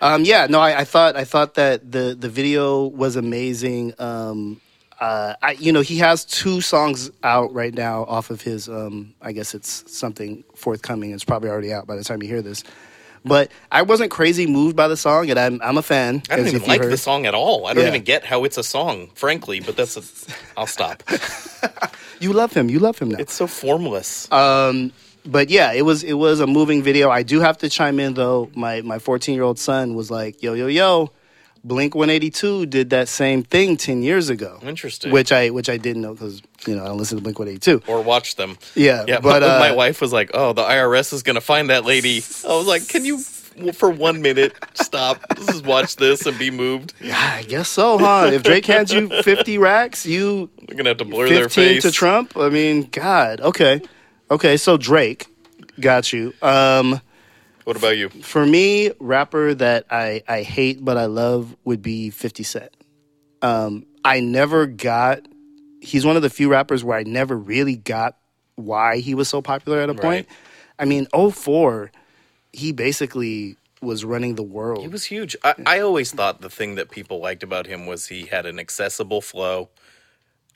Um, 0.00 0.24
yeah, 0.24 0.46
no, 0.48 0.60
I, 0.60 0.80
I 0.80 0.84
thought 0.84 1.16
I 1.16 1.24
thought 1.24 1.54
that 1.54 1.92
the 1.92 2.16
the 2.18 2.28
video 2.28 2.86
was 2.86 3.16
amazing. 3.16 3.94
Um, 3.98 4.60
uh, 5.00 5.34
I, 5.40 5.52
you 5.52 5.72
know, 5.72 5.80
he 5.80 5.96
has 5.98 6.26
two 6.26 6.60
songs 6.60 7.10
out 7.22 7.54
right 7.54 7.72
now 7.72 8.04
off 8.04 8.30
of 8.30 8.42
his. 8.42 8.68
Um, 8.68 9.14
I 9.22 9.32
guess 9.32 9.54
it's 9.54 9.90
something 9.90 10.44
forthcoming. 10.54 11.12
It's 11.12 11.24
probably 11.24 11.48
already 11.48 11.72
out 11.72 11.86
by 11.86 11.96
the 11.96 12.04
time 12.04 12.22
you 12.22 12.28
hear 12.28 12.42
this. 12.42 12.64
But 13.24 13.50
I 13.70 13.82
wasn't 13.82 14.10
crazy 14.10 14.46
moved 14.46 14.76
by 14.76 14.88
the 14.88 14.96
song, 14.96 15.28
and 15.30 15.38
I'm 15.38 15.60
I'm 15.62 15.76
a 15.76 15.82
fan. 15.82 16.22
I 16.30 16.36
don't 16.36 16.46
even 16.48 16.62
like 16.66 16.80
the 16.80 16.96
song 16.96 17.26
at 17.26 17.34
all. 17.34 17.66
I 17.66 17.74
don't 17.74 17.82
Yeah. 17.84 17.90
even 17.90 18.02
get 18.02 18.24
how 18.24 18.44
it's 18.44 18.56
a 18.58 18.62
song, 18.62 19.10
frankly. 19.14 19.60
But 19.60 19.76
that's 19.76 19.96
a. 19.96 20.02
I'll 20.56 20.66
stop. 20.66 21.02
You 22.20 22.34
love 22.34 22.52
him. 22.52 22.68
You 22.68 22.80
love 22.80 22.98
him 22.98 23.08
now. 23.10 23.18
It's 23.18 23.32
so 23.32 23.46
formless. 23.46 24.30
Um, 24.30 24.92
but 25.24 25.48
yeah, 25.48 25.72
it 25.72 25.82
was 25.86 26.02
it 26.04 26.12
was 26.14 26.40
a 26.40 26.46
moving 26.46 26.82
video. 26.82 27.08
I 27.10 27.22
do 27.22 27.40
have 27.40 27.56
to 27.58 27.68
chime 27.70 27.98
in 27.98 28.12
though. 28.14 28.50
My 28.54 28.82
my 28.82 28.98
14 28.98 29.34
year 29.34 29.42
old 29.44 29.58
son 29.58 29.94
was 29.94 30.10
like, 30.10 30.42
"Yo 30.42 30.52
yo 30.52 30.66
yo, 30.66 31.12
Blink 31.62 31.94
182 31.94 32.66
did 32.66 32.90
that 32.90 33.08
same 33.08 33.42
thing 33.42 33.76
10 33.76 34.02
years 34.02 34.28
ago." 34.30 34.58
Interesting. 34.62 35.12
Which 35.12 35.30
I 35.32 35.50
which 35.50 35.68
I 35.68 35.76
didn't 35.76 36.02
know 36.02 36.14
because 36.14 36.40
you 36.66 36.74
know 36.76 36.82
I 36.84 36.86
don't 36.88 36.98
listen 36.98 37.18
to 37.18 37.22
Blink 37.22 37.38
182. 37.38 37.82
or 37.90 38.00
watch 38.02 38.36
them. 38.36 38.56
Yeah, 38.74 39.04
Yeah, 39.06 39.20
but, 39.20 39.42
my, 39.42 39.48
uh, 39.48 39.58
my 39.58 39.72
wife 39.72 40.00
was 40.00 40.12
like, 40.12 40.30
"Oh, 40.34 40.52
the 40.52 40.62
IRS 40.62 41.12
is 41.12 41.22
gonna 41.22 41.40
find 41.40 41.70
that 41.70 41.84
lady." 41.84 42.22
I 42.48 42.56
was 42.56 42.66
like, 42.66 42.88
"Can 42.88 43.04
you, 43.04 43.18
for 43.74 43.90
one 43.90 44.22
minute, 44.22 44.54
stop? 44.74 45.20
Just 45.36 45.64
watch 45.66 45.96
this 45.96 46.24
and 46.26 46.38
be 46.38 46.50
moved." 46.50 46.94
Yeah, 47.00 47.18
I 47.38 47.42
guess 47.42 47.68
so, 47.68 47.98
huh? 47.98 48.30
if 48.32 48.42
Drake 48.42 48.64
hands 48.66 48.92
you 48.92 49.08
50 49.22 49.58
racks, 49.58 50.06
you 50.06 50.48
We're 50.68 50.76
gonna 50.76 50.90
have 50.90 50.98
to 50.98 51.04
blur 51.04 51.28
their 51.28 51.48
face. 51.50 51.82
to 51.82 51.92
Trump. 51.92 52.36
I 52.36 52.48
mean, 52.48 52.88
God. 52.90 53.40
Okay, 53.42 53.82
okay. 54.30 54.56
So 54.56 54.76
Drake, 54.78 55.26
got 55.78 56.12
you. 56.12 56.32
Um, 56.40 57.00
What 57.70 57.76
about 57.76 57.96
you? 57.96 58.08
for 58.08 58.44
me, 58.44 58.90
rapper 58.98 59.54
that 59.54 59.86
I, 59.92 60.24
I 60.26 60.42
hate 60.42 60.84
but 60.84 60.96
I 60.96 61.04
love 61.04 61.54
would 61.62 61.82
be 61.82 62.10
50 62.10 62.42
Cent. 62.42 62.76
Um, 63.42 63.86
I 64.04 64.18
never 64.18 64.66
got, 64.66 65.20
he's 65.80 66.04
one 66.04 66.16
of 66.16 66.22
the 66.22 66.30
few 66.30 66.50
rappers 66.50 66.82
where 66.82 66.98
I 66.98 67.04
never 67.04 67.38
really 67.38 67.76
got 67.76 68.16
why 68.56 68.98
he 68.98 69.14
was 69.14 69.28
so 69.28 69.40
popular 69.40 69.78
at 69.78 69.88
a 69.88 69.94
point. 69.94 70.02
Right. 70.02 70.28
I 70.80 70.84
mean, 70.84 71.06
04, 71.14 71.92
he 72.52 72.72
basically 72.72 73.56
was 73.80 74.04
running 74.04 74.34
the 74.34 74.42
world. 74.42 74.82
He 74.82 74.88
was 74.88 75.04
huge. 75.04 75.36
I, 75.44 75.54
I 75.64 75.78
always 75.78 76.10
thought 76.10 76.40
the 76.40 76.50
thing 76.50 76.74
that 76.74 76.90
people 76.90 77.20
liked 77.20 77.44
about 77.44 77.68
him 77.68 77.86
was 77.86 78.08
he 78.08 78.26
had 78.26 78.46
an 78.46 78.58
accessible 78.58 79.20
flow, 79.20 79.68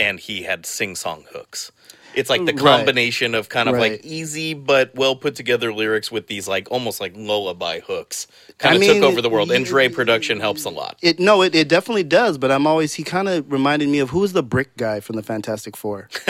and 0.00 0.18
he 0.18 0.42
had 0.42 0.66
sing-song 0.66 1.26
hooks. 1.30 1.70
It's 2.16 2.30
like 2.30 2.44
the 2.46 2.52
Right. 2.52 2.58
combination 2.78 3.34
of 3.34 3.48
kind 3.48 3.68
of 3.68 3.74
Right. 3.74 3.92
like 3.92 4.04
easy 4.04 4.54
but 4.54 4.94
well 4.94 5.16
put 5.16 5.34
together 5.34 5.72
lyrics 5.72 6.10
with 6.12 6.26
these 6.28 6.46
like 6.48 6.70
almost 6.70 7.00
like 7.00 7.12
lullaby 7.16 7.80
hooks. 7.80 8.26
Kind 8.58 8.72
I 8.72 8.74
of 8.76 8.80
mean, 8.80 8.94
took 8.94 9.02
over 9.10 9.20
the 9.20 9.28
world, 9.30 9.50
and 9.50 9.64
Dre 9.64 9.88
production 9.88 10.38
helps 10.40 10.64
a 10.64 10.70
lot. 10.70 10.96
It 11.02 11.18
no, 11.18 11.42
it, 11.42 11.54
it 11.54 11.68
definitely 11.68 12.04
does. 12.04 12.38
But 12.38 12.50
I'm 12.52 12.66
always 12.66 12.94
he 12.94 13.02
kind 13.02 13.28
of 13.28 13.50
reminded 13.50 13.88
me 13.88 13.98
of 13.98 14.10
who's 14.10 14.32
the 14.32 14.42
brick 14.44 14.76
guy 14.76 15.00
from 15.00 15.16
the 15.16 15.22
Fantastic 15.22 15.76
Four, 15.76 16.08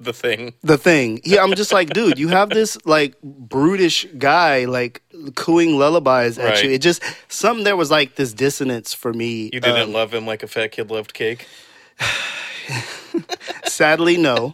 The 0.00 0.12
thing. 0.12 0.54
the 0.62 0.76
thing. 0.78 1.20
He, 1.24 1.38
I'm 1.38 1.54
just 1.54 1.72
like, 1.72 1.90
dude, 1.90 2.18
you 2.18 2.28
have 2.28 2.50
this 2.50 2.76
like 2.84 3.14
brutish 3.22 4.06
guy 4.18 4.64
like 4.64 5.02
cooing 5.36 5.78
lullabies 5.78 6.38
at 6.38 6.44
Right. 6.54 6.64
you. 6.64 6.70
It 6.72 6.78
just 6.82 7.02
something 7.28 7.64
there 7.64 7.76
was 7.76 7.90
like 7.90 8.16
this 8.16 8.32
dissonance 8.32 8.92
for 8.92 9.12
me. 9.12 9.50
You 9.52 9.60
didn't 9.60 9.82
Um, 9.82 9.92
love 9.92 10.12
him 10.12 10.26
like 10.26 10.42
a 10.42 10.48
fat 10.48 10.72
kid 10.72 10.90
loved 10.90 11.14
cake. 11.14 11.46
sadly, 13.64 14.16
no. 14.16 14.52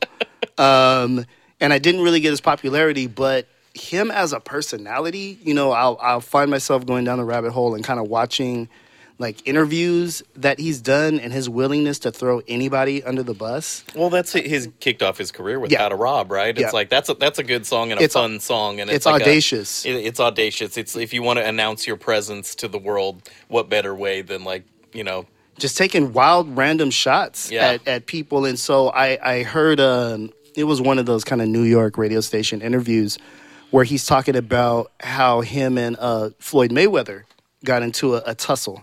um, 0.57 1.25
and 1.61 1.73
I 1.73 1.79
didn't 1.79 2.03
really 2.03 2.21
get 2.21 2.31
his 2.31 2.41
popularity, 2.41 3.07
but 3.07 3.47
him 3.75 4.11
as 4.11 4.33
a 4.33 4.41
personality, 4.41 5.39
you 5.43 5.55
know, 5.55 5.73
I'll 5.73 5.99
I'll 6.01 6.21
find 6.21 6.51
myself 6.51 6.87
going 6.87 7.05
down 7.05 7.19
the 7.19 7.25
rabbit 7.25 7.53
hole 7.53 7.75
and 7.75 7.85
kind 7.85 8.01
of 8.01 8.09
watching 8.09 8.69
like 9.21 9.47
interviews 9.49 10.23
that 10.37 10.61
he's 10.61 10.81
done 10.81 11.19
and 11.19 11.33
his 11.33 11.49
willingness 11.51 11.99
to 11.99 12.13
throw 12.13 12.41
anybody 12.47 13.03
under 13.03 13.25
the 13.25 13.35
bus. 13.35 13.83
Well, 13.97 14.11
that's 14.11 14.33
his 14.33 14.69
kicked 14.79 15.03
off 15.03 15.19
his 15.19 15.33
career 15.33 15.59
with 15.59 15.73
Yeah. 15.73 15.79
How 15.83 15.89
to 15.89 15.97
Rob, 15.97 16.31
right? 16.31 16.51
It's 16.57 16.61
Yeah. 16.61 16.71
like 16.71 16.89
that's 16.89 17.09
a 17.09 17.15
that's 17.15 17.41
a 17.41 17.45
good 17.45 17.67
song 17.67 17.91
and 17.91 18.01
a 18.01 18.05
It's- 18.05 18.13
fun 18.15 18.39
song, 18.39 18.79
and 18.81 18.89
it's, 18.89 18.99
it's 18.99 19.07
like 19.07 19.21
a- 19.23 19.25
audacious. 19.25 19.85
it- 19.85 19.91
it's 19.97 20.21
audacious. 20.21 20.77
It's 20.77 20.95
if 20.97 21.13
you 21.13 21.23
want 21.25 21.39
to 21.41 21.45
announce 21.47 21.85
your 21.87 21.97
presence 21.97 22.55
to 22.57 22.69
the 22.69 22.79
world, 22.79 23.29
what 23.49 23.69
better 23.69 23.93
way 23.95 24.23
than 24.23 24.45
like 24.45 24.63
you 24.93 25.03
know 25.05 25.27
just 25.59 25.77
taking 25.77 26.13
wild 26.13 26.57
random 26.57 26.91
shots 26.91 27.51
Yeah. 27.51 27.73
at, 27.73 27.89
at 27.89 28.07
people 28.07 28.45
and 28.45 28.59
so 28.59 28.89
i 28.91 29.19
i 29.23 29.43
heard 29.43 29.81
um 29.81 30.31
it 30.55 30.65
was 30.65 30.81
one 30.81 30.99
of 30.99 31.07
those 31.07 31.25
kind 31.25 31.41
of 31.43 31.49
new 31.49 31.63
york 31.65 31.99
radio 31.99 32.21
station 32.21 32.63
interviews 32.63 33.19
where 33.71 33.85
he's 33.85 34.07
talking 34.07 34.37
about 34.37 34.91
how 35.01 35.41
him 35.41 35.77
and 35.79 35.97
uh 36.01 36.31
floyd 36.39 36.71
mayweather 36.71 37.25
got 37.65 37.83
into 37.83 38.15
a, 38.17 38.23
a 38.27 38.35
tussle 38.35 38.83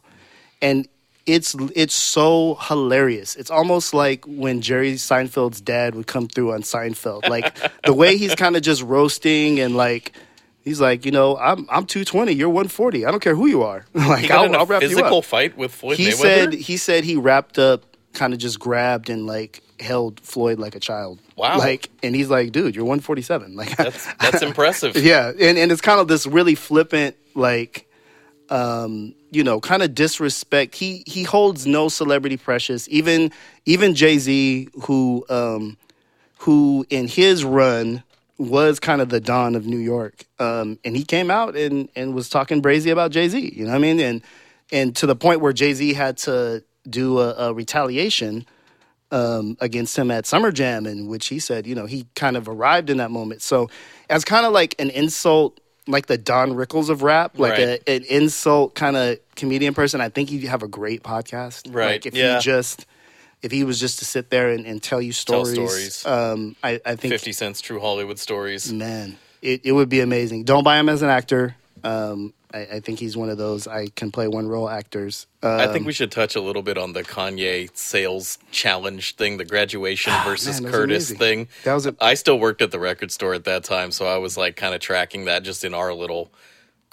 and 0.61 0.87
it's 1.27 1.55
it's 1.75 1.95
so 1.95 2.55
hilarious. 2.61 3.35
It's 3.35 3.49
almost 3.49 3.95
like 3.95 4.23
when 4.27 4.61
Jerry 4.61 4.93
Seinfeld's 4.93 5.59
dad 5.59 5.95
would 5.95 6.05
come 6.05 6.27
through 6.27 6.53
on 6.53 6.61
Seinfeld. 6.61 7.27
Like 7.27 7.57
the 7.83 7.93
way 7.95 8.15
he's 8.15 8.35
kind 8.35 8.55
of 8.55 8.61
just 8.61 8.83
roasting 8.83 9.59
and 9.59 9.75
like 9.75 10.11
he's 10.65 10.81
like, 10.81 11.05
you 11.05 11.11
know, 11.11 11.37
I'm 11.37 11.59
I'm 11.69 11.85
220, 11.85 12.33
you're 12.33 12.49
140. 12.49 13.05
I 13.05 13.11
don't 13.11 13.21
care 13.21 13.35
who 13.35 13.47
you 13.47 13.63
are. 13.63 13.85
like 13.93 14.23
he 14.23 14.27
got 14.27 14.49
I'll, 14.49 14.55
I'll 14.57 14.65
wrap 14.65 14.81
you 14.81 14.89
physical 14.89 15.19
up 15.19 15.25
fight 15.25 15.55
with 15.57 15.73
Floyd 15.73 15.97
he 15.97 16.07
Mayweather. 16.09 16.15
said 16.17 16.53
he 16.53 16.75
said 16.77 17.03
he 17.05 17.15
wrapped 17.15 17.57
up 17.57 17.85
kind 18.11 18.33
of 18.33 18.39
just 18.39 18.59
grabbed 18.59 19.09
and 19.09 19.25
like 19.25 19.61
held 19.77 20.21
floyd 20.21 20.57
like 20.57 20.73
a 20.73 20.79
child 20.79 21.19
Wow. 21.35 21.57
like 21.57 21.89
and 22.01 22.15
he's 22.15 22.29
like 22.29 22.53
dude 22.53 22.73
you're 22.77 22.85
147 22.85 23.55
like 23.57 23.75
that's 23.75 24.07
that's 24.21 24.41
impressive. 24.49 24.95
yeah 24.95 25.31
and, 25.37 25.57
and 25.57 25.69
it's 25.69 25.81
kind 25.81 25.99
of 25.99 26.07
this 26.07 26.25
really 26.25 26.55
flippant 26.55 27.17
like 27.33 27.85
um 28.49 29.13
you 29.31 29.43
know 29.43 29.59
kind 29.59 29.83
of 29.83 29.93
disrespect 29.93 30.75
he 30.75 31.03
he 31.07 31.23
holds 31.23 31.67
no 31.67 31.89
celebrity 31.89 32.37
precious 32.37 32.87
even 32.89 33.31
even 33.65 33.95
jay-z 33.95 34.69
who 34.83 35.25
um 35.29 35.75
who 36.39 36.85
in 36.89 37.09
his 37.09 37.43
run 37.43 38.01
was 38.37 38.79
kind 38.79 39.01
of 39.01 39.09
the 39.09 39.19
dawn 39.21 39.55
of 39.55 39.65
New 39.65 39.77
York. 39.77 40.25
Um, 40.39 40.77
and 40.83 40.95
he 40.95 41.03
came 41.03 41.31
out 41.31 41.55
and, 41.55 41.89
and 41.95 42.13
was 42.13 42.29
talking 42.29 42.61
brazy 42.61 42.91
about 42.91 43.11
Jay 43.11 43.29
Z, 43.29 43.53
you 43.55 43.63
know 43.63 43.71
what 43.71 43.77
I 43.77 43.79
mean? 43.79 43.99
And 43.99 44.21
and 44.71 44.95
to 44.97 45.05
the 45.05 45.15
point 45.15 45.41
where 45.41 45.53
Jay 45.53 45.73
Z 45.73 45.93
had 45.93 46.17
to 46.19 46.63
do 46.89 47.19
a, 47.19 47.33
a 47.35 47.53
retaliation 47.53 48.45
um, 49.11 49.55
against 49.61 49.97
him 49.97 50.09
at 50.11 50.25
Summer 50.25 50.51
Jam, 50.51 50.85
in 50.85 51.07
which 51.07 51.27
he 51.27 51.39
said, 51.39 51.67
you 51.67 51.75
know, 51.75 51.85
he 51.85 52.07
kind 52.15 52.35
of 52.35 52.49
arrived 52.49 52.89
in 52.89 52.97
that 52.97 53.11
moment. 53.11 53.41
So 53.41 53.69
as 54.09 54.25
kind 54.25 54.45
of 54.45 54.51
like 54.51 54.75
an 54.79 54.89
insult, 54.89 55.59
like 55.87 56.07
the 56.07 56.17
Don 56.17 56.53
Rickles 56.53 56.89
of 56.89 57.03
rap, 57.03 57.37
like 57.37 57.53
Right. 57.53 57.81
a, 57.87 57.89
an 57.89 58.03
insult 58.09 58.73
kind 58.75 58.97
of 58.97 59.19
comedian 59.35 59.73
person, 59.75 60.01
I 60.01 60.09
think 60.09 60.29
he'd 60.29 60.43
have 60.45 60.63
a 60.63 60.67
great 60.67 61.03
podcast. 61.03 61.73
Right, 61.73 61.91
Like 61.93 62.05
if 62.07 62.15
yeah. 62.15 62.37
he 62.37 62.41
just 62.41 62.85
if 63.41 63.51
he 63.51 63.63
was 63.63 63.79
just 63.79 63.99
to 63.99 64.05
sit 64.05 64.29
there 64.29 64.49
and, 64.49 64.65
and 64.65 64.81
tell 64.81 65.01
you 65.01 65.11
Tell 65.13 65.45
stories, 65.45 65.95
stories. 65.95 66.05
Um, 66.05 66.55
I, 66.63 66.79
I 66.85 66.95
think 66.95 67.11
Fifty 67.13 67.31
Cent's 67.31 67.61
True 67.61 67.79
Hollywood 67.79 68.19
Stories. 68.19 68.71
Man, 68.71 69.17
it, 69.41 69.61
it 69.63 69.71
would 69.71 69.89
be 69.89 69.99
amazing. 70.01 70.43
Don't 70.43 70.63
buy 70.63 70.79
him 70.79 70.89
as 70.89 71.01
an 71.01 71.09
actor. 71.09 71.55
Um, 71.83 72.33
I, 72.51 72.59
I 72.75 72.79
think 72.79 72.97
he's 72.99 73.15
one 73.15 73.29
of 73.29 73.37
those 73.37 73.67
I 73.67 73.87
can 73.87 74.11
play 74.11 74.27
one 74.27 74.47
role 74.47 74.67
actors. 74.69 75.27
Um, 75.43 75.59
I 75.59 75.67
think 75.67 75.85
we 75.85 75.93
should 75.93 76.11
touch 76.11 76.35
a 76.35 76.41
little 76.41 76.63
bit 76.63 76.77
on 76.77 76.93
the 76.93 77.03
Kanye 77.03 77.69
sales 77.77 78.39
challenge 78.51 79.15
thing, 79.15 79.37
the 79.37 79.45
graduation 79.45 80.11
versus 80.23 80.59
Ah, 80.59 80.63
man, 80.63 80.71
Curtis 80.71 81.09
amazing. 81.11 81.17
thing. 81.17 81.47
That 81.63 81.73
was 81.75 81.85
a- 81.85 81.95
I 82.01 82.15
still 82.15 82.39
worked 82.39 82.61
at 82.63 82.71
the 82.71 82.79
record 82.79 83.11
store 83.11 83.33
at 83.35 83.43
that 83.43 83.63
time, 83.65 83.91
so 83.91 84.07
I 84.07 84.17
was 84.17 84.37
like 84.37 84.55
kind 84.55 84.73
of 84.73 84.81
tracking 84.81 85.25
that 85.25 85.43
just 85.43 85.63
in 85.63 85.73
our 85.75 85.93
little 85.93 86.31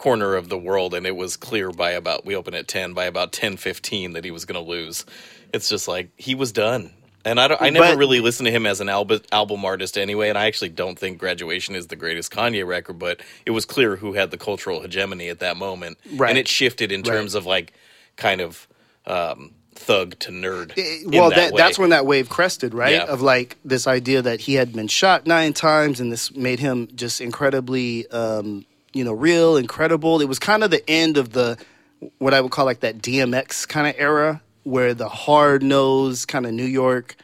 corner 0.03 0.35
of 0.35 0.49
the 0.49 0.59
world 0.59 0.95
and 0.95 1.07
it 1.07 1.15
was 1.15 1.37
clear 1.37 1.71
by 1.71 1.93
about 1.93 2.27
we 2.27 2.35
opened 2.35 2.57
at 2.57 2.67
10 2.67 2.93
by 2.93 3.05
about 3.05 3.31
10 3.33 3.57
15 3.57 4.15
that 4.15 4.25
he 4.25 4.33
was 4.33 4.45
going 4.45 4.62
to 4.62 4.69
lose. 4.69 5.07
It's 5.55 5.69
just 5.69 5.87
like 5.87 6.11
he 6.17 6.35
was 6.35 6.51
done. 6.51 6.91
And 7.25 7.38
I, 7.38 7.47
don't, 7.47 7.62
I 7.62 7.71
never 7.71 7.93
But- 7.93 7.99
really 7.99 8.19
listened 8.19 8.47
to 8.47 8.51
him 8.53 8.67
as 8.67 8.81
an 8.81 8.88
album 8.88 9.21
album 9.31 9.65
artist 9.65 9.97
anyway, 9.97 10.29
and 10.29 10.37
I 10.37 10.47
actually 10.47 10.71
don't 10.71 10.99
think 10.99 11.19
Graduation 11.19 11.77
is 11.77 11.87
the 11.87 11.95
greatest 11.95 12.33
Kanye 12.33 12.67
record, 12.67 12.99
but 12.99 13.21
it 13.47 13.53
was 13.53 13.65
clear 13.65 13.95
who 13.95 14.15
had 14.15 14.33
the 14.33 14.37
cultural 14.38 14.81
hegemony 14.81 15.29
at 15.29 15.38
that 15.38 15.57
moment, 15.57 15.99
Right. 16.17 16.31
and 16.31 16.37
it 16.38 16.49
shifted 16.49 16.91
in 16.91 17.03
Right. 17.03 17.12
terms 17.12 17.37
of 17.37 17.47
like 17.47 17.73
kind 18.17 18.41
of 18.41 18.67
um, 19.07 19.53
thug 19.77 20.19
to 20.19 20.33
nerd. 20.33 20.73
Eh, 20.77 21.05
well, 21.07 21.31
that 21.31 21.37
that, 21.53 21.57
that's 21.57 21.79
when 21.79 21.91
that 21.91 22.07
wave 22.07 22.29
crested, 22.29 22.75
right? 22.75 22.95
Yeah. 22.95 23.05
Of 23.05 23.23
like 23.23 23.57
this 23.65 23.87
idea 23.87 24.21
that 24.23 24.41
he 24.41 24.55
had 24.55 24.73
been 24.73 24.88
shot 24.88 25.25
nine 25.25 25.53
times, 25.53 26.01
and 26.01 26.11
this 26.11 26.35
made 26.35 26.59
him 26.59 26.88
just 26.97 27.21
incredibly, 27.21 28.09
um, 28.09 28.65
you 28.93 29.05
know, 29.05 29.13
real, 29.13 29.57
incredible. 29.57 30.21
It 30.21 30.27
was 30.29 30.39
kind 30.39 30.63
of 30.65 30.71
the 30.71 30.89
end 30.91 31.17
of 31.17 31.31
the 31.33 31.59
what 32.19 32.35
I 32.35 32.41
would 32.41 32.51
call 32.51 32.65
like 32.65 32.81
that 32.81 32.99
DMX 32.99 33.67
kind 33.69 33.87
of 33.87 33.95
era, 33.97 34.43
where 34.65 34.93
the 34.95 35.09
hard 35.09 35.63
nosed 35.63 36.29
kind 36.29 36.47
of 36.47 36.53
New 36.53 36.65
York 36.65 37.15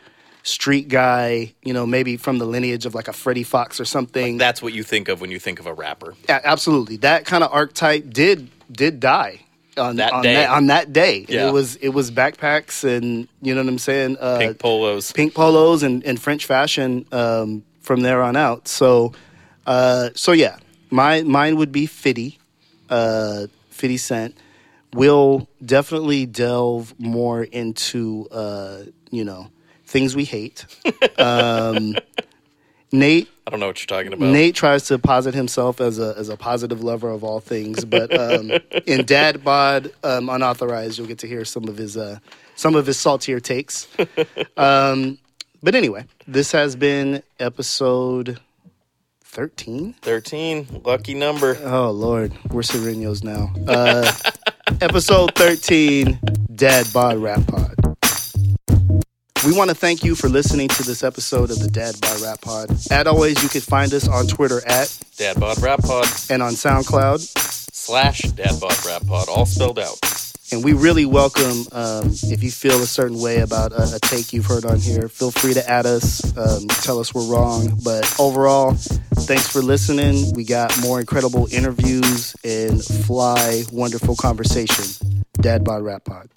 street 0.45 0.89
guy, 0.89 1.53
you 1.63 1.73
know, 1.75 1.85
maybe 1.85 2.17
from 2.17 2.39
the 2.39 2.47
lineage 2.47 2.87
of 2.87 2.95
like 2.95 3.09
a 3.09 3.13
Freddie 3.13 3.43
Foxxx 3.43 3.81
or 3.81 3.85
something. 3.85 4.39
that's 4.39 4.63
what 4.63 4.73
you 4.73 4.83
think 4.83 5.09
of 5.09 5.21
when 5.21 5.31
you 5.31 5.39
think 5.39 5.61
of 5.61 5.67
a 5.67 5.75
rapper. 5.75 6.15
A- 6.29 6.47
absolutely 6.47 6.97
that 6.99 7.27
kind 7.27 7.45
of 7.45 7.53
archetype 7.53 8.09
did 8.11 8.49
did 8.71 9.01
die 9.01 9.41
on 9.77 9.97
That 9.97 10.13
on 10.13 10.23
day. 10.23 10.35
that 10.35 10.51
on 10.51 10.67
that 10.69 10.93
day 10.93 11.27
Yeah. 11.29 11.49
it 11.49 11.53
was 11.53 11.77
it 11.77 11.91
was 11.91 12.11
backpacks 12.11 12.83
and 12.85 13.29
you 13.43 13.55
know 13.55 13.63
what 13.63 13.69
i'm 13.69 13.79
saying 13.79 14.17
uh 14.21 14.39
Pink 14.39 14.59
polos. 14.59 15.13
pink 15.13 15.35
polos 15.35 15.83
and, 15.83 16.05
and 16.05 16.21
french 16.21 16.47
fashion 16.47 17.05
um 17.13 17.63
from 17.81 18.01
there 18.03 18.23
on 18.23 18.37
out. 18.37 18.69
So, 18.69 19.13
uh, 19.67 20.11
so 20.15 20.33
yeah, 20.33 20.59
my 20.91 21.23
mine 21.23 21.57
would 21.57 21.73
be 21.73 21.87
Fitty, 21.87 22.39
uh, 22.91 23.47
Fifty 23.71 23.97
Cent. 23.97 24.37
We'll 24.95 25.49
definitely 25.65 26.27
delve 26.27 26.99
more 26.99 27.43
into 27.45 28.27
uh, 28.31 28.85
you 29.11 29.25
know 29.25 29.49
things 29.85 30.17
we 30.17 30.25
hate. 30.25 30.65
Um, 31.19 31.97
Nate 32.93 33.29
I 33.49 33.51
don't 33.51 33.61
know 33.61 33.69
what 33.69 33.81
you're 33.81 33.87
talking 33.87 34.13
about. 34.13 34.29
Nate 34.29 34.55
tries 34.55 34.85
to 34.89 34.99
posit 34.99 35.33
himself 35.33 35.81
as 35.81 35.99
a 35.99 36.15
as 36.19 36.29
a 36.29 36.37
positive 36.37 36.85
lover 36.85 37.09
of 37.09 37.25
all 37.25 37.41
things, 37.41 37.83
but 37.83 38.15
um, 38.15 38.51
in 38.87 39.07
Dad 39.07 39.43
Bod 39.43 39.91
um, 40.05 40.29
Unauthorized, 40.29 40.99
you'll 40.99 41.07
get 41.07 41.21
to 41.21 41.27
hear 41.27 41.47
some 41.47 41.67
of 41.67 41.79
his 41.79 41.97
uh, 41.97 42.19
some 42.57 42.75
of 42.75 42.85
his 42.85 42.99
saltier 42.99 43.41
takes. 43.41 43.89
Um, 44.59 45.17
but 45.63 45.75
anyway, 45.75 46.05
this 46.27 46.53
has 46.53 46.77
been 46.77 47.23
episode 47.41 48.39
thirteen. 49.39 49.93
13, 50.03 50.83
lucky 50.85 51.15
number. 51.15 51.57
Oh 51.63 51.93
Lord, 51.93 52.33
we're 52.51 52.63
Serenos 52.63 53.23
now. 53.23 53.53
Uh, 53.69 54.11
episode 54.81 55.33
thirteen, 55.37 56.19
Dad 56.57 56.87
Bod 56.93 57.19
Rap 57.19 57.47
Pod. 57.47 57.77
We 59.47 59.57
want 59.57 59.71
to 59.71 59.77
thank 59.77 60.03
you 60.03 60.17
for 60.17 60.29
listening 60.29 60.67
to 60.67 60.83
this 60.83 61.05
episode 61.05 61.53
of 61.53 61.61
the 61.61 61.69
Dad 61.69 61.95
Bod 62.01 62.21
Rap 62.21 62.41
Pod. 62.41 62.71
As 62.91 63.07
always, 63.07 63.41
you 63.41 63.49
can 63.49 63.61
find 63.61 63.95
us 63.95 64.09
on 64.09 64.27
Twitter 64.27 64.61
at 64.67 64.99
Dad 65.17 65.39
Bod 65.39 65.63
Rap 65.63 65.83
Pod 65.83 66.07
and 66.31 66.43
on 66.43 66.55
SoundCloud. 66.55 67.21
slash 67.73 68.23
Dad 68.23 68.59
Bod 68.61 68.85
Rap 68.85 69.07
Pod, 69.07 69.29
all 69.29 69.47
spelled 69.47 69.79
out. 69.79 70.28
And 70.51 70.65
we 70.65 70.73
really 70.73 71.05
welcome 71.05 71.67
um, 71.73 72.11
if 72.11 72.43
you 72.43 72.51
feel 72.51 72.83
a 72.83 72.87
certain 72.87 73.21
way 73.21 73.41
about 73.41 73.73
a, 73.73 73.97
a 73.97 73.99
take 74.01 74.33
you've 74.33 74.47
heard 74.47 74.65
on 74.65 74.79
here. 74.79 75.09
Feel 75.09 75.31
free 75.31 75.53
to 75.55 75.69
add 75.69 75.85
us, 75.85 76.25
um, 76.39 76.67
tell 76.69 76.99
us 76.99 77.13
we're 77.13 77.27
wrong. 77.27 77.79
But 77.85 78.19
overall, 78.19 78.73
thanks 78.73 79.47
for 79.47 79.61
listening. 79.61 80.33
We 80.35 80.45
got 80.45 80.79
more 80.81 81.01
incredible 81.01 81.49
interviews 81.53 82.35
and 82.45 82.83
fly, 82.83 83.65
wonderful 83.73 84.17
conversation. 84.17 84.85
Dad 85.35 85.65
Bod 85.65 85.83
Rap 85.83 86.05
Pod. 86.05 86.31